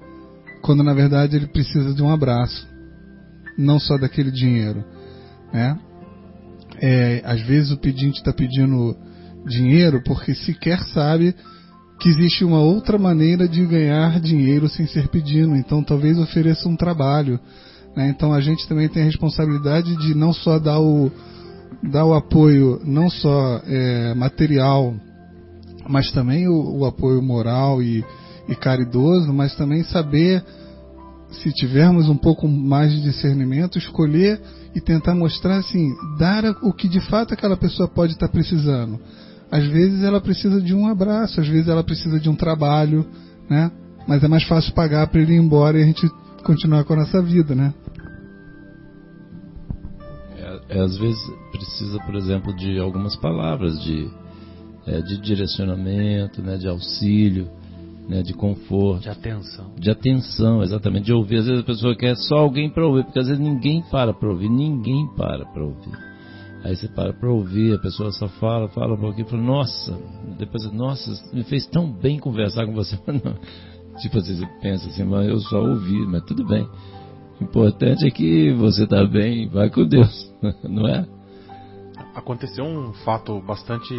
[0.62, 2.66] quando na verdade ele precisa de um abraço,
[3.58, 4.82] não só daquele dinheiro.
[5.52, 5.78] Né?
[6.80, 8.96] É, às vezes o pedinte está pedindo
[9.46, 11.34] dinheiro porque sequer sabe
[12.00, 15.54] que existe uma outra maneira de ganhar dinheiro sem ser pedindo.
[15.56, 17.38] Então talvez ofereça um trabalho.
[17.94, 18.08] Né?
[18.08, 21.12] Então a gente também tem a responsabilidade de não só dar o,
[21.82, 24.94] dar o apoio, não só é, material,
[25.88, 28.04] mas também o, o apoio moral e,
[28.48, 30.44] e caridoso, mas também saber,
[31.30, 34.40] se tivermos um pouco mais de discernimento, escolher
[34.74, 38.98] e tentar mostrar assim, dar o que de fato aquela pessoa pode estar precisando.
[39.50, 43.06] Às vezes ela precisa de um abraço, às vezes ela precisa de um trabalho,
[43.50, 43.70] né?
[44.08, 46.08] Mas é mais fácil pagar para ele ir embora e a gente
[46.42, 47.72] continuar com a nossa vida, né?
[50.36, 51.20] É, é, às vezes
[51.64, 54.10] precisa, por exemplo, de algumas palavras de,
[54.86, 57.48] é, de direcionamento, né, de auxílio,
[58.08, 59.02] né, de conforto.
[59.02, 59.72] De atenção.
[59.78, 61.04] De atenção, exatamente.
[61.04, 61.38] De ouvir.
[61.38, 64.28] Às vezes a pessoa quer só alguém para ouvir, porque às vezes ninguém para para
[64.28, 66.12] ouvir, ninguém para para ouvir.
[66.64, 69.98] Aí você para para ouvir, a pessoa só fala, fala um pouquinho, fala, nossa,
[70.38, 72.96] depois, nossa, me fez tão bem conversar com você.
[74.00, 76.68] tipo assim, você pensa assim, mas eu só ouvi, mas tudo bem.
[77.40, 80.32] O importante é que você está bem, vai com Deus,
[80.62, 81.04] não é?
[82.14, 83.94] Aconteceu um fato bastante,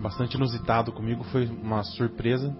[0.00, 2.56] bastante inusitado comigo, foi uma surpresa.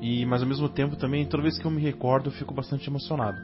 [0.00, 2.88] E, mas ao mesmo tempo também, toda vez que eu me recordo, eu fico bastante
[2.88, 3.38] emocionado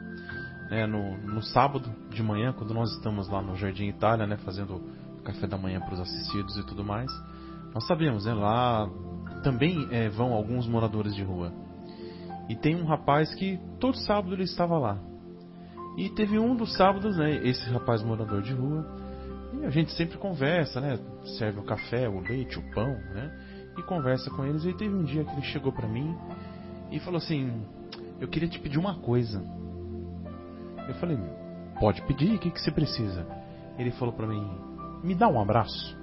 [0.73, 4.81] né, no, no sábado de manhã, quando nós estamos lá no Jardim Itália, né, fazendo
[5.23, 7.11] café da manhã para os assistidos e tudo mais,
[7.73, 8.89] nós sabemos, né, lá
[9.43, 11.53] também é, vão alguns moradores de rua.
[12.49, 14.97] E tem um rapaz que todo sábado ele estava lá.
[15.95, 18.83] E teve um dos sábados, né, esse rapaz morador de rua,
[19.65, 20.99] a gente sempre conversa, né,
[21.37, 23.31] serve o café, o leite, o pão, né,
[23.77, 24.65] e conversa com eles.
[24.65, 26.15] E teve um dia que ele chegou para mim
[26.91, 27.63] e falou assim:
[28.19, 29.41] "Eu queria te pedir uma coisa".
[30.87, 31.17] Eu falei,
[31.79, 33.25] pode pedir, o que, que você precisa?
[33.77, 34.45] Ele falou para mim,
[35.03, 35.97] me dá um abraço.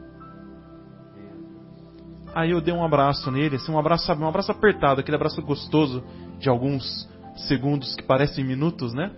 [2.35, 6.03] Aí eu dei um abraço nele, assim, um abraço, um abraço apertado, aquele abraço gostoso
[6.39, 7.09] de alguns
[7.49, 9.11] segundos que parecem minutos, né?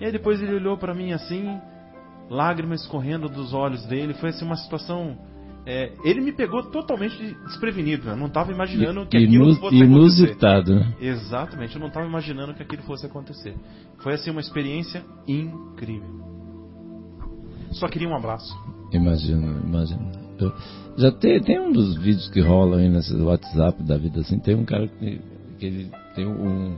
[0.00, 1.58] E aí depois ele olhou para mim assim,
[2.32, 5.16] lágrimas escorrendo dos olhos dele, foi assim uma situação
[5.64, 8.08] é, ele me pegou totalmente desprevenido.
[8.08, 10.72] Eu não estava imaginando que aquilo Inus, fosse inusitado.
[10.72, 11.04] acontecer.
[11.04, 11.26] Inusitado.
[11.26, 13.54] Exatamente, eu não estava imaginando que aquilo fosse acontecer.
[14.02, 16.20] Foi assim uma experiência incrível.
[17.70, 18.52] Só queria um abraço.
[18.92, 20.10] Imagino, imagino.
[20.38, 20.52] Eu,
[20.96, 24.56] já tem, tem um dos vídeos que rolam aí nesse WhatsApp da vida assim, tem
[24.56, 25.20] um cara que,
[25.58, 26.76] que ele tem um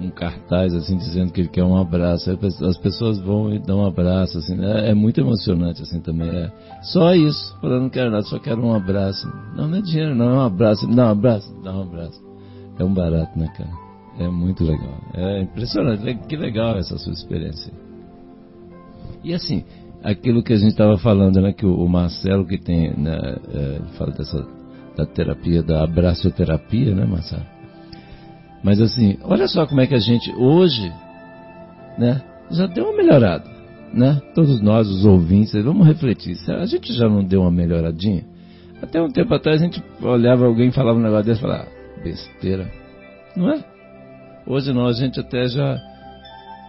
[0.00, 2.30] um cartaz assim dizendo que ele quer um abraço.
[2.66, 6.28] As pessoas vão e dão um abraço, assim, é, é muito emocionante assim também.
[6.28, 6.50] É
[6.82, 9.26] só isso, falando não quero nada, só quero um abraço.
[9.56, 10.86] Não, não é dinheiro, não, é um abraço.
[10.88, 12.20] Dá um abraço, dá um abraço.
[12.78, 13.70] É um barato, né, cara?
[14.18, 14.98] É muito legal.
[15.14, 16.14] É impressionante.
[16.26, 17.72] Que legal essa sua experiência.
[19.22, 19.64] E assim,
[20.02, 23.18] aquilo que a gente estava falando, né, que o, Marcelo que tem, né,
[23.52, 24.46] é, fala dessa
[24.96, 27.59] da terapia, da abraçoterapia, né, Marcelo?
[28.62, 30.92] Mas assim, olha só como é que a gente hoje,
[31.98, 33.50] né, já deu uma melhorada,
[33.92, 34.20] né?
[34.34, 36.36] Todos nós, os ouvintes, vamos refletir.
[36.50, 38.24] A gente já não deu uma melhoradinha?
[38.82, 41.64] Até um tempo atrás a gente olhava alguém e falava um negócio desse e falava,
[41.64, 42.70] ah, besteira,
[43.36, 43.64] não é?
[44.46, 45.78] Hoje não, a gente até já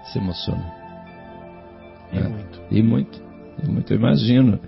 [0.06, 0.82] se emociona.
[2.12, 2.28] E né?
[2.28, 2.62] muito.
[2.70, 3.22] E muito.
[3.64, 4.60] E muito, eu imagino.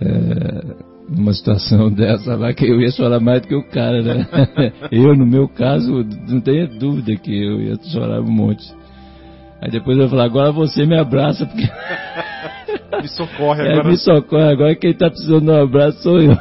[0.00, 4.26] É, numa situação dessa lá que eu ia chorar mais do que o cara, né?
[4.90, 8.64] eu, no meu caso, não tenha dúvida que eu ia chorar um monte.
[9.60, 11.62] Aí depois eu falei, agora você me abraça, porque.
[13.00, 13.88] me socorre é, agora.
[13.88, 16.32] me socorre, agora quem está precisando de um abraço sou eu.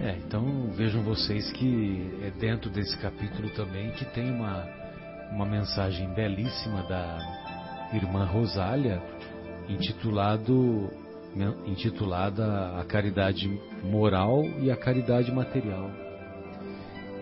[0.00, 4.64] é, então vejam vocês que é dentro desse capítulo também que tem uma,
[5.32, 7.18] uma mensagem belíssima da
[7.92, 9.02] irmã Rosália,
[9.68, 10.88] intitulado
[11.66, 13.48] intitulada A Caridade
[13.82, 15.90] Moral e a Caridade Material.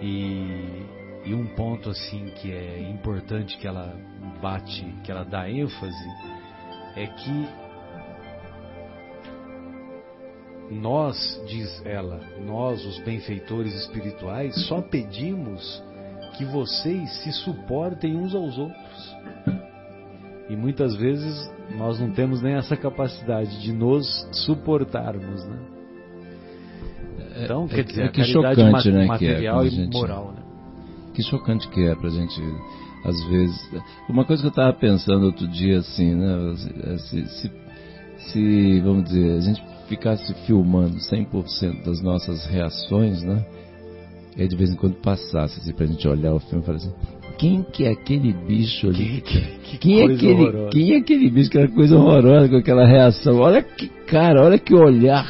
[0.00, 0.84] E,
[1.24, 3.94] e um ponto assim que é importante que ela
[4.40, 6.08] bate, que ela dá ênfase,
[6.96, 7.48] é que
[10.70, 15.82] nós, diz ela, nós, os benfeitores espirituais, só pedimos
[16.36, 19.16] que vocês se suportem uns aos outros.
[20.48, 25.58] E muitas vezes nós não temos nem essa capacidade de nos suportarmos, né?
[27.42, 30.32] Então, é, quer dizer, é que a chocante, né, material que é, e gente, moral,
[30.32, 30.42] né?
[31.14, 32.40] Que chocante que é pra gente,
[33.04, 33.70] às vezes.
[34.08, 36.54] Uma coisa que eu estava pensando outro dia, assim, né?
[36.98, 37.52] Se, se,
[38.18, 43.44] se, vamos dizer, a gente ficasse filmando 100% das nossas reações, né?
[44.36, 46.92] E de vez em quando passasse assim, pra gente olhar o filme e falar assim,
[47.38, 49.20] quem que é aquele bicho ali?
[49.20, 50.70] Que, que, que quem, é aquele, horrorosa.
[50.70, 53.38] quem é aquele bicho, aquela coisa horrorosa com aquela reação?
[53.38, 55.26] Olha que cara, olha que olhar.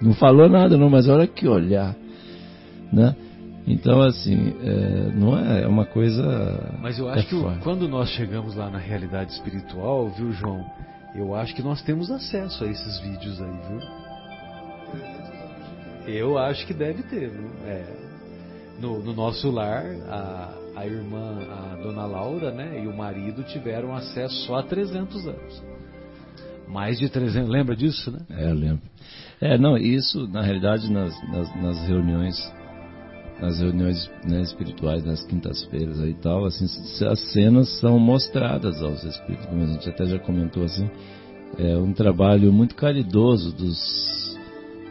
[0.00, 1.94] Não falou nada não, mas olha que olhar.
[2.92, 3.14] Né?
[3.66, 6.74] Então, assim, é, não é, é uma coisa.
[6.80, 10.64] Mas eu acho é que o- quando nós chegamos lá na realidade espiritual, viu, João?
[11.14, 13.80] Eu acho que nós temos acesso a esses vídeos aí, viu?
[16.06, 17.50] Eu acho que deve ter, viu?
[17.64, 17.84] É.
[18.80, 23.94] No, no nosso lar, a, a irmã, a dona Laura, né, e o marido tiveram
[23.94, 25.62] acesso só há 300 anos.
[26.68, 28.20] Mais de 300, lembra disso, né?
[28.30, 28.82] É, lembro.
[29.40, 32.52] É, não, isso, na realidade, nas, nas, nas reuniões,
[33.40, 36.64] nas reuniões né, espirituais, nas quintas-feiras e tal, assim,
[37.06, 40.88] as cenas são mostradas aos espíritos, como a gente até já comentou assim,
[41.58, 44.38] é um trabalho muito caridoso dos,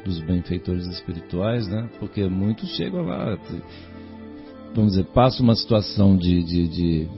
[0.06, 3.38] dos benfeitores espirituais, né, porque muitos chegam lá,
[4.74, 7.10] vamos dizer, passa uma situação de, de, de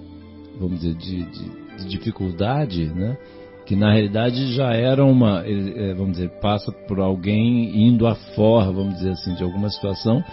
[0.59, 3.17] vamos dizer, de, de, de dificuldade, né,
[3.65, 8.71] que na realidade já era uma, ele, eh, vamos dizer, passa por alguém indo afora,
[8.71, 10.23] vamos dizer assim, de alguma situação,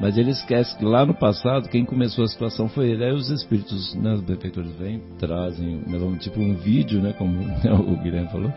[0.00, 3.04] mas ele esquece que lá no passado quem começou a situação foi ele.
[3.04, 7.32] Aí os espíritos, né, os benfeitores vêm, trazem, né, vamos, tipo um vídeo, né, como
[7.42, 8.52] né, o Guilherme falou,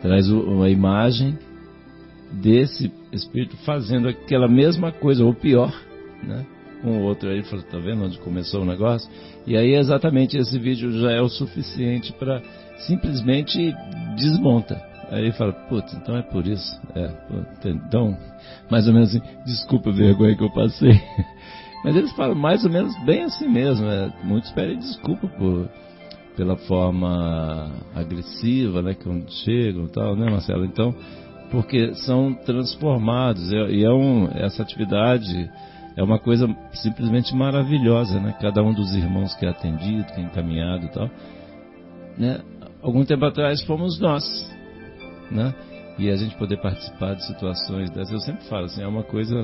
[0.00, 1.38] traz uma imagem
[2.32, 5.72] desse espírito fazendo aquela mesma coisa, ou pior,
[6.22, 6.44] né?
[6.84, 9.10] O outro aí, falou, tá vendo onde começou o negócio?
[9.46, 12.42] E aí exatamente esse vídeo já é o suficiente para
[12.78, 13.74] simplesmente
[14.16, 14.80] desmonta.
[15.10, 16.80] Aí fala, putz, então é por isso.
[16.94, 17.10] É,
[17.64, 18.16] então,
[18.70, 21.00] mais ou menos assim, desculpa a vergonha que eu passei.
[21.84, 23.86] Mas eles falam mais ou menos bem assim mesmo.
[23.86, 25.68] É, muitos pedem desculpa por,
[26.36, 30.64] pela forma agressiva, né, quando chegam e tal, né, Marcelo?
[30.64, 30.92] Então,
[31.50, 33.52] porque são transformados.
[33.52, 35.48] E, e é um, essa atividade
[35.96, 38.36] é uma coisa simplesmente maravilhosa, né?
[38.40, 41.10] Cada um dos irmãos que é atendido, que é encaminhado e tal,
[42.18, 42.40] né?
[42.82, 44.24] Algum tempo atrás fomos nós,
[45.30, 45.54] né?
[45.98, 49.42] E a gente poder participar de situações dessas, eu sempre falo assim, é uma coisa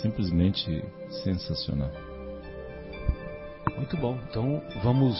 [0.00, 0.84] simplesmente
[1.24, 1.90] sensacional.
[3.76, 4.16] Muito bom.
[4.30, 5.18] Então vamos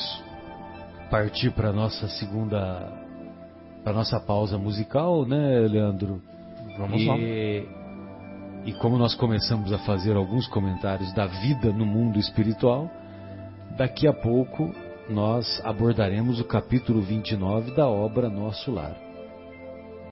[1.10, 2.92] partir para nossa segunda,
[3.82, 6.22] para nossa pausa musical, né, Leandro?
[6.78, 7.79] Vamos e, lá.
[8.64, 12.90] E como nós começamos a fazer alguns comentários da vida no mundo espiritual,
[13.76, 14.74] daqui a pouco
[15.08, 19.09] nós abordaremos o capítulo 29 da obra Nosso Lar.